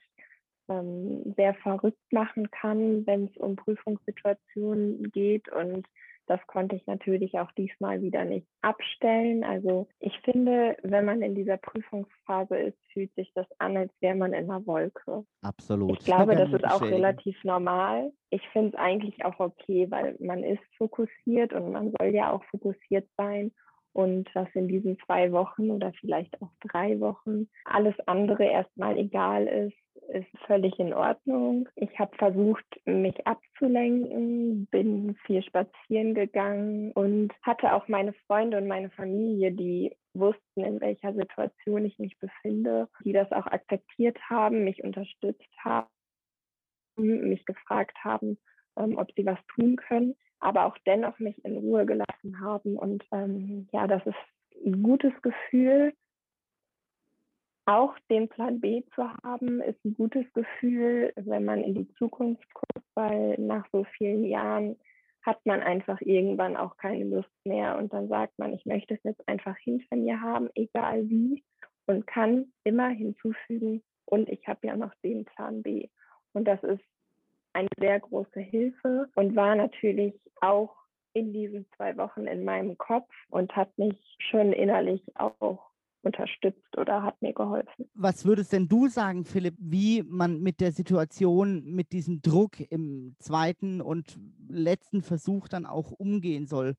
ähm, 0.68 1.35
sehr 1.37 1.54
verrückt 1.54 2.12
machen 2.12 2.50
kann, 2.50 3.07
wenn 3.07 3.26
es 3.26 3.37
um 3.37 3.57
Prüfungssituationen 3.57 5.11
geht 5.12 5.50
und 5.52 5.87
das 6.28 6.46
konnte 6.46 6.76
ich 6.76 6.87
natürlich 6.87 7.38
auch 7.38 7.50
diesmal 7.52 8.02
wieder 8.02 8.24
nicht 8.24 8.46
abstellen. 8.61 9.44
Also 9.44 9.88
ich 9.98 10.16
finde, 10.20 10.76
wenn 10.83 11.07
man 11.07 11.22
in 11.22 11.35
dieser 11.35 11.57
Prüfungsphase 11.57 12.57
ist, 12.57 12.78
fühlt 12.92 13.12
sich 13.14 13.33
das 13.35 13.46
an, 13.59 13.76
als 13.76 13.92
wäre 14.00 14.14
man 14.14 14.35
in 14.35 14.50
einer 14.50 14.64
Wolke. 14.66 15.24
Absolut. 15.42 16.00
Ich 16.00 16.04
glaube, 16.04 16.37
das 16.37 16.52
ist 16.52 16.66
auch 16.66 16.83
relativ 16.83 17.42
normal. 17.44 18.12
Ich 18.31 18.46
finde 18.50 18.68
es 18.68 18.74
eigentlich 18.74 19.24
auch 19.24 19.40
okay, 19.40 19.90
weil 19.90 20.16
man 20.20 20.44
ist 20.44 20.62
fokussiert 20.76 21.54
und 21.54 21.72
man 21.72 21.92
soll 21.98 22.09
ja 22.09 22.31
auch 22.31 22.44
fokussiert 22.44 23.09
sein. 23.16 23.52
Und 23.94 24.28
dass 24.35 24.48
in 24.54 24.68
diesen 24.68 24.98
zwei 25.07 25.33
Wochen 25.33 25.70
oder 25.70 25.92
vielleicht 25.98 26.40
auch 26.42 26.50
drei 26.61 27.00
Wochen 27.00 27.48
alles 27.64 27.94
andere 28.07 28.44
erstmal 28.44 28.98
egal 28.98 29.46
ist, 29.46 29.76
ist 30.09 30.29
völlig 30.47 30.79
in 30.79 30.92
Ordnung. 30.92 31.68
Ich 31.77 31.99
habe 31.99 32.16
versucht, 32.16 32.64
mich 32.87 33.27
abzulenken, 33.27 34.66
bin 34.66 35.16
viel 35.27 35.42
spazieren 35.42 36.14
gegangen 36.14 36.92
und 36.92 37.33
hatte 37.42 37.73
auch 37.73 37.88
meine 37.88 38.12
Freunde 38.27 38.59
und 38.59 38.66
meine 38.66 38.90
Familie, 38.90 39.53
die 39.53 39.94
wussten, 40.14 40.64
in 40.64 40.81
welcher 40.81 41.14
Situation 41.14 41.85
ich 41.85 41.99
mich 41.99 42.18
befinde, 42.18 42.88
die 43.05 43.12
das 43.12 43.31
auch 43.33 43.47
akzeptiert 43.47 44.18
haben, 44.29 44.64
mich 44.64 44.83
unterstützt 44.83 45.49
haben, 45.62 45.88
mich 46.97 47.44
gefragt 47.44 47.97
haben, 48.03 48.38
ähm, 48.77 48.97
ob 48.99 49.12
sie 49.14 49.27
was 49.27 49.38
tun 49.55 49.77
können, 49.77 50.16
aber 50.40 50.66
auch 50.66 50.77
dennoch 50.87 51.18
mich 51.18 51.44
in 51.44 51.57
Ruhe 51.57 51.87
gelassen 51.87 52.40
haben. 52.40 52.77
Und 52.77 53.05
ähm, 53.12 53.68
ja, 53.73 53.87
das 53.87 54.05
ist 54.07 54.64
ein 54.64 54.83
gutes 54.83 55.12
Gefühl, 55.23 55.92
auch 57.68 57.94
den 58.11 58.28
Plan 58.28 58.61
B 58.61 58.83
zu 58.94 59.12
haben, 59.22 59.61
ist 59.61 59.85
ein 59.85 59.94
gutes 59.94 60.24
Gefühl, 60.33 61.12
wenn 61.16 61.44
man 61.44 61.62
in 61.62 61.74
die 61.74 61.94
Zukunft 61.94 62.48
guckt, 62.54 62.87
weil 62.94 63.38
nach 63.38 63.66
so 63.72 63.85
vielen 63.96 64.24
Jahren 64.24 64.76
hat 65.22 65.44
man 65.44 65.61
einfach 65.61 66.00
irgendwann 66.00 66.57
auch 66.57 66.78
keine 66.78 67.04
Lust 67.04 67.28
mehr 67.44 67.76
und 67.76 67.92
dann 67.92 68.09
sagt 68.09 68.38
man, 68.38 68.54
ich 68.54 68.64
möchte 68.64 68.94
es 68.94 69.00
jetzt 69.02 69.28
einfach 69.28 69.57
hinter 69.59 69.96
mir 69.96 70.20
haben, 70.20 70.48
egal 70.54 71.09
wie, 71.11 71.44
und 71.87 72.07
kann 72.07 72.52
immer 72.64 72.88
hinzufügen, 72.88 73.83
und 74.07 74.31
ich 74.31 74.48
habe 74.48 74.66
ja 74.66 74.76
noch 74.76 74.94
den 75.04 75.26
Plan 75.26 75.62
B. 75.62 75.88
Und 76.33 76.46
das 76.46 76.62
ist 76.62 76.83
eine 77.52 77.68
sehr 77.78 78.00
große 78.00 78.40
Hilfe 78.40 79.09
und 79.14 79.37
war 79.37 79.54
natürlich 79.54 80.14
auch 80.40 80.74
in 81.12 81.33
diesen 81.33 81.66
zwei 81.76 81.96
Wochen 81.98 82.26
in 82.26 82.44
meinem 82.44 82.78
Kopf 82.78 83.12
und 83.28 83.54
hat 83.54 83.76
mich 83.76 84.16
schon 84.18 84.52
innerlich 84.52 85.02
auch 85.16 85.67
unterstützt 86.03 86.77
oder 86.77 87.03
hat 87.03 87.21
mir 87.21 87.33
geholfen. 87.33 87.91
Was 87.95 88.25
würdest 88.25 88.53
denn 88.53 88.69
du 88.69 88.89
sagen, 88.89 89.25
Philipp, 89.25 89.55
wie 89.59 90.03
man 90.03 90.41
mit 90.41 90.61
der 90.61 90.73
Situation, 90.73 91.65
mit 91.65 91.93
diesem 91.93 92.23
Druck 92.23 92.61
im 92.71 93.17
zweiten 93.19 93.81
und 93.81 94.19
letzten 94.49 95.03
Versuch 95.03 95.49
dann 95.49 95.67
auch 95.67 95.91
umgehen 95.93 96.47
soll? 96.47 96.75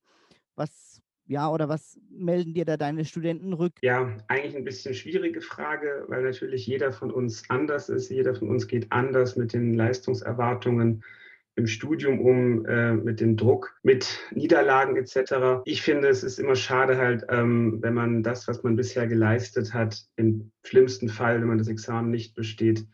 Was 0.56 1.02
ja, 1.30 1.48
oder 1.48 1.70
was 1.70 2.00
melden 2.10 2.56
dir 2.56 2.66
da 2.66 2.76
deine 2.76 3.06
Studenten 3.06 3.54
rück? 3.54 3.74
Ja, 3.84 4.18
eigentlich 4.30 4.56
ein 4.56 4.64
bisschen 4.64 4.96
schwierige 4.96 5.42
Frage, 5.42 6.06
weil 6.08 6.24
natürlich 6.24 6.66
jeder 6.66 6.92
von 6.92 7.12
uns 7.12 7.48
anders 7.52 7.88
ist. 7.88 8.10
Jeder 8.10 8.34
von 8.34 8.50
uns 8.50 8.68
geht 8.68 8.92
anders 8.92 9.36
mit 9.36 9.54
den 9.54 9.76
Leistungserwartungen 9.76 11.04
im 11.56 11.68
Studium 11.68 12.20
um, 12.22 12.66
äh, 12.66 12.94
mit 12.94 13.20
dem 13.20 13.36
Druck, 13.36 13.76
mit 13.84 14.20
Niederlagen 14.32 14.96
etc. 14.96 15.62
Ich 15.66 15.82
finde, 15.82 16.08
es 16.08 16.24
ist 16.24 16.40
immer 16.40 16.56
schade 16.56 16.98
halt, 16.98 17.26
ähm, 17.30 17.80
wenn 17.82 17.94
man 17.94 18.24
das, 18.24 18.48
was 18.48 18.64
man 18.64 18.76
bisher 18.76 19.08
geleistet 19.08 19.74
hat, 19.74 20.02
im 20.16 20.52
schlimmsten 20.64 21.10
Fall, 21.10 21.42
wenn 21.42 21.48
man 21.48 21.58
das 21.58 21.68
Examen 21.68 22.12
nicht 22.12 22.36
besteht, 22.36 22.86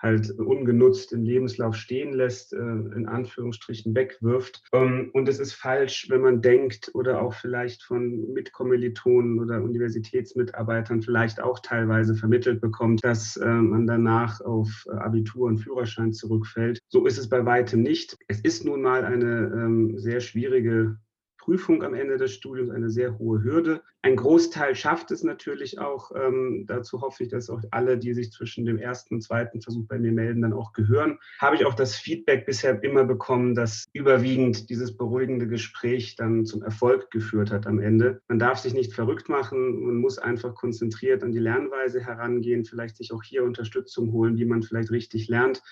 halt 0.00 0.30
ungenutzt 0.38 1.12
im 1.12 1.22
Lebenslauf 1.22 1.76
stehen 1.76 2.12
lässt, 2.12 2.52
äh, 2.52 2.56
in 2.56 3.06
Anführungsstrichen 3.06 3.94
wegwirft. 3.94 4.62
Ähm, 4.72 5.10
und 5.12 5.28
es 5.28 5.38
ist 5.38 5.52
falsch, 5.52 6.08
wenn 6.08 6.22
man 6.22 6.42
denkt 6.42 6.90
oder 6.94 7.20
auch 7.20 7.34
vielleicht 7.34 7.82
von 7.82 8.32
Mitkommilitonen 8.32 9.38
oder 9.38 9.62
Universitätsmitarbeitern 9.62 11.02
vielleicht 11.02 11.40
auch 11.40 11.60
teilweise 11.60 12.14
vermittelt 12.14 12.60
bekommt, 12.60 13.04
dass 13.04 13.36
äh, 13.36 13.46
man 13.46 13.86
danach 13.86 14.40
auf 14.40 14.86
Abitur 14.90 15.48
und 15.48 15.58
Führerschein 15.58 16.12
zurückfällt. 16.12 16.80
So 16.88 17.06
ist 17.06 17.18
es 17.18 17.28
bei 17.28 17.44
weitem 17.44 17.82
nicht. 17.82 18.16
Es 18.28 18.40
ist 18.40 18.64
nun 18.64 18.82
mal 18.82 19.04
eine 19.04 19.52
ähm, 19.54 19.98
sehr 19.98 20.20
schwierige 20.20 20.96
Prüfung 21.40 21.82
am 21.82 21.94
Ende 21.94 22.18
des 22.18 22.32
Studiums, 22.34 22.70
eine 22.70 22.90
sehr 22.90 23.18
hohe 23.18 23.42
Hürde. 23.42 23.82
Ein 24.02 24.16
Großteil 24.16 24.74
schafft 24.74 25.10
es 25.10 25.24
natürlich 25.24 25.78
auch. 25.78 26.12
Ähm, 26.14 26.64
dazu 26.68 27.00
hoffe 27.00 27.24
ich, 27.24 27.30
dass 27.30 27.48
auch 27.48 27.62
alle, 27.70 27.96
die 27.96 28.12
sich 28.12 28.30
zwischen 28.30 28.66
dem 28.66 28.76
ersten 28.76 29.14
und 29.14 29.20
zweiten 29.22 29.62
Versuch 29.62 29.86
bei 29.88 29.98
mir 29.98 30.12
melden, 30.12 30.42
dann 30.42 30.52
auch 30.52 30.74
gehören. 30.74 31.18
Habe 31.38 31.56
ich 31.56 31.64
auch 31.64 31.72
das 31.72 31.96
Feedback 31.96 32.44
bisher 32.44 32.82
immer 32.84 33.04
bekommen, 33.04 33.54
dass 33.54 33.86
überwiegend 33.94 34.68
dieses 34.68 34.94
beruhigende 34.94 35.48
Gespräch 35.48 36.14
dann 36.14 36.44
zum 36.44 36.62
Erfolg 36.62 37.10
geführt 37.10 37.50
hat 37.50 37.66
am 37.66 37.80
Ende. 37.80 38.20
Man 38.28 38.38
darf 38.38 38.58
sich 38.58 38.74
nicht 38.74 38.92
verrückt 38.92 39.30
machen, 39.30 39.82
man 39.86 39.96
muss 39.96 40.18
einfach 40.18 40.54
konzentriert 40.54 41.22
an 41.22 41.32
die 41.32 41.38
Lernweise 41.38 42.00
herangehen, 42.04 42.66
vielleicht 42.66 42.98
sich 42.98 43.12
auch 43.12 43.22
hier 43.22 43.44
Unterstützung 43.44 44.12
holen, 44.12 44.36
wie 44.36 44.44
man 44.44 44.62
vielleicht 44.62 44.90
richtig 44.90 45.28
lernt. 45.28 45.62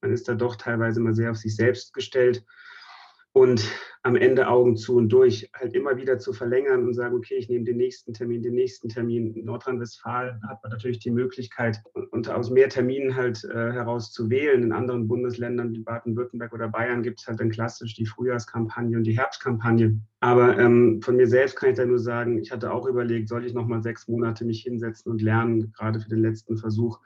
Man 0.00 0.12
ist 0.12 0.26
da 0.26 0.34
doch 0.34 0.56
teilweise 0.56 1.00
mal 1.00 1.14
sehr 1.14 1.30
auf 1.30 1.36
sich 1.36 1.54
selbst 1.54 1.92
gestellt 1.92 2.44
und 3.38 3.70
am 4.02 4.16
Ende 4.16 4.48
Augen 4.48 4.76
zu 4.76 4.96
und 4.96 5.10
durch 5.10 5.50
halt 5.54 5.74
immer 5.74 5.96
wieder 5.96 6.18
zu 6.18 6.32
verlängern 6.32 6.86
und 6.86 6.94
sagen, 6.94 7.14
okay, 7.14 7.34
ich 7.34 7.48
nehme 7.48 7.64
den 7.64 7.76
nächsten 7.76 8.14
Termin, 8.14 8.42
den 8.42 8.54
nächsten 8.54 8.88
Termin. 8.88 9.34
In 9.34 9.44
Nordrhein-Westfalen 9.44 10.40
hat 10.48 10.62
man 10.62 10.72
natürlich 10.72 10.98
die 11.00 11.10
Möglichkeit, 11.10 11.80
unter 12.10 12.36
aus 12.36 12.50
mehr 12.50 12.68
Terminen 12.68 13.14
halt 13.14 13.44
äh, 13.44 13.72
heraus 13.72 14.12
zu 14.12 14.30
wählen. 14.30 14.62
In 14.62 14.72
anderen 14.72 15.08
Bundesländern 15.08 15.72
wie 15.72 15.80
Baden-Württemberg 15.80 16.52
oder 16.52 16.68
Bayern 16.68 17.02
gibt 17.02 17.20
es 17.20 17.26
halt 17.26 17.40
dann 17.40 17.50
klassisch 17.50 17.94
die 17.94 18.06
Frühjahrskampagne 18.06 18.96
und 18.96 19.04
die 19.04 19.18
Herbstkampagne. 19.18 20.00
Aber 20.20 20.58
ähm, 20.58 21.00
von 21.02 21.16
mir 21.16 21.26
selbst 21.26 21.56
kann 21.56 21.70
ich 21.70 21.76
da 21.76 21.84
nur 21.84 21.98
sagen, 21.98 22.38
ich 22.38 22.50
hatte 22.50 22.72
auch 22.72 22.86
überlegt, 22.86 23.28
soll 23.28 23.44
ich 23.44 23.54
nochmal 23.54 23.82
sechs 23.82 24.08
Monate 24.08 24.44
mich 24.44 24.62
hinsetzen 24.62 25.12
und 25.12 25.22
lernen, 25.22 25.72
gerade 25.76 26.00
für 26.00 26.08
den 26.08 26.22
letzten 26.22 26.56
Versuch 26.56 26.98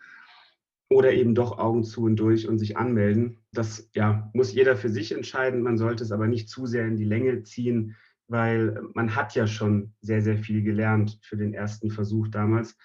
oder 0.93 1.13
eben 1.13 1.35
doch 1.35 1.59
Augen 1.59 1.85
zu 1.85 2.05
und 2.05 2.17
durch 2.17 2.49
und 2.49 2.59
sich 2.59 2.77
anmelden. 2.77 3.39
Das 3.53 3.91
ja, 3.95 4.31
muss 4.35 4.53
jeder 4.53 4.77
für 4.77 4.89
sich 4.89 5.13
entscheiden. 5.13 5.63
Man 5.63 5.79
sollte 5.79 6.05
es 6.05 6.13
aber 6.13 6.27
nicht 6.27 6.49
zu 6.49 6.67
sehr 6.67 6.87
in 6.87 6.97
die 6.97 7.05
Länge 7.05 7.43
ziehen, 7.43 7.97
weil 8.29 8.83
man 8.95 9.15
hat 9.15 9.35
ja 9.35 9.47
schon 9.47 9.95
sehr, 10.01 10.23
sehr 10.23 10.39
viel 10.39 10.63
gelernt 10.63 11.19
für 11.23 11.37
den 11.37 11.55
ersten 11.55 11.91
Versuch 11.91 12.29
damals 12.29 12.77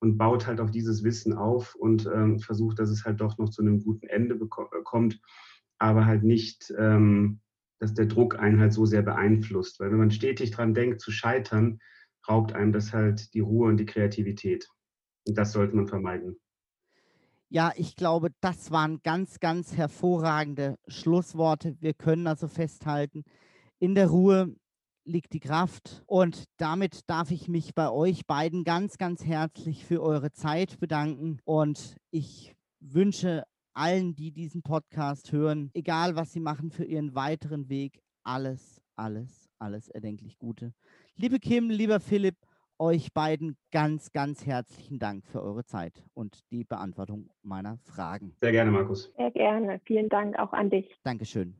und 0.00 0.18
baut 0.18 0.46
halt 0.46 0.60
auf 0.60 0.70
dieses 0.70 1.04
Wissen 1.04 1.32
auf 1.32 1.74
und 1.74 2.06
ähm, 2.12 2.38
versucht, 2.38 2.78
dass 2.78 2.90
es 2.90 3.04
halt 3.04 3.20
doch 3.20 3.38
noch 3.38 3.50
zu 3.50 3.62
einem 3.62 3.82
guten 3.82 4.06
Ende 4.08 4.34
äh, 4.34 4.82
kommt, 4.84 5.20
aber 5.78 6.06
halt 6.06 6.22
nicht, 6.22 6.72
ähm, 6.78 7.40
dass 7.78 7.94
der 7.94 8.06
Druck 8.06 8.38
einen 8.38 8.60
halt 8.60 8.72
so 8.72 8.86
sehr 8.86 9.02
beeinflusst. 9.02 9.80
Weil 9.80 9.90
wenn 9.90 9.98
man 9.98 10.10
stetig 10.10 10.50
dran 10.50 10.74
denkt 10.74 11.00
zu 11.00 11.10
scheitern, 11.10 11.78
raubt 12.28 12.52
einem 12.52 12.72
das 12.72 12.92
halt 12.92 13.32
die 13.34 13.40
Ruhe 13.40 13.68
und 13.68 13.76
die 13.76 13.86
Kreativität. 13.86 14.68
Und 15.26 15.36
das 15.38 15.52
sollte 15.52 15.76
man 15.76 15.86
vermeiden. 15.86 16.36
Ja, 17.48 17.72
ich 17.76 17.94
glaube, 17.94 18.30
das 18.40 18.70
waren 18.70 19.00
ganz, 19.02 19.38
ganz 19.38 19.76
hervorragende 19.76 20.78
Schlussworte. 20.88 21.76
Wir 21.80 21.94
können 21.94 22.26
also 22.26 22.48
festhalten, 22.48 23.22
in 23.78 23.94
der 23.94 24.08
Ruhe 24.08 24.56
liegt 25.04 25.32
die 25.32 25.40
Kraft. 25.40 26.02
Und 26.06 26.44
damit 26.56 27.08
darf 27.08 27.30
ich 27.30 27.46
mich 27.46 27.74
bei 27.74 27.88
euch 27.88 28.26
beiden 28.26 28.64
ganz, 28.64 28.98
ganz 28.98 29.24
herzlich 29.24 29.84
für 29.84 30.02
eure 30.02 30.32
Zeit 30.32 30.80
bedanken. 30.80 31.38
Und 31.44 31.96
ich 32.10 32.54
wünsche 32.80 33.44
allen, 33.74 34.16
die 34.16 34.32
diesen 34.32 34.62
Podcast 34.62 35.32
hören, 35.32 35.70
egal 35.74 36.16
was 36.16 36.32
sie 36.32 36.40
machen 36.40 36.70
für 36.70 36.84
ihren 36.84 37.14
weiteren 37.14 37.68
Weg, 37.68 38.00
alles, 38.24 38.80
alles, 38.96 39.48
alles 39.58 39.88
erdenklich 39.88 40.38
Gute. 40.38 40.72
Liebe 41.14 41.38
Kim, 41.38 41.70
lieber 41.70 42.00
Philipp, 42.00 42.36
euch 42.78 43.12
beiden 43.12 43.56
ganz, 43.72 44.12
ganz 44.12 44.46
herzlichen 44.46 44.98
Dank 44.98 45.24
für 45.26 45.42
eure 45.42 45.64
Zeit 45.64 46.02
und 46.14 46.40
die 46.50 46.64
Beantwortung 46.64 47.30
meiner 47.42 47.78
Fragen. 47.84 48.34
Sehr 48.40 48.52
gerne, 48.52 48.70
Markus. 48.70 49.12
Sehr 49.16 49.30
gerne. 49.30 49.80
Vielen 49.84 50.08
Dank 50.08 50.38
auch 50.38 50.52
an 50.52 50.70
dich. 50.70 50.94
Dankeschön. 51.02 51.54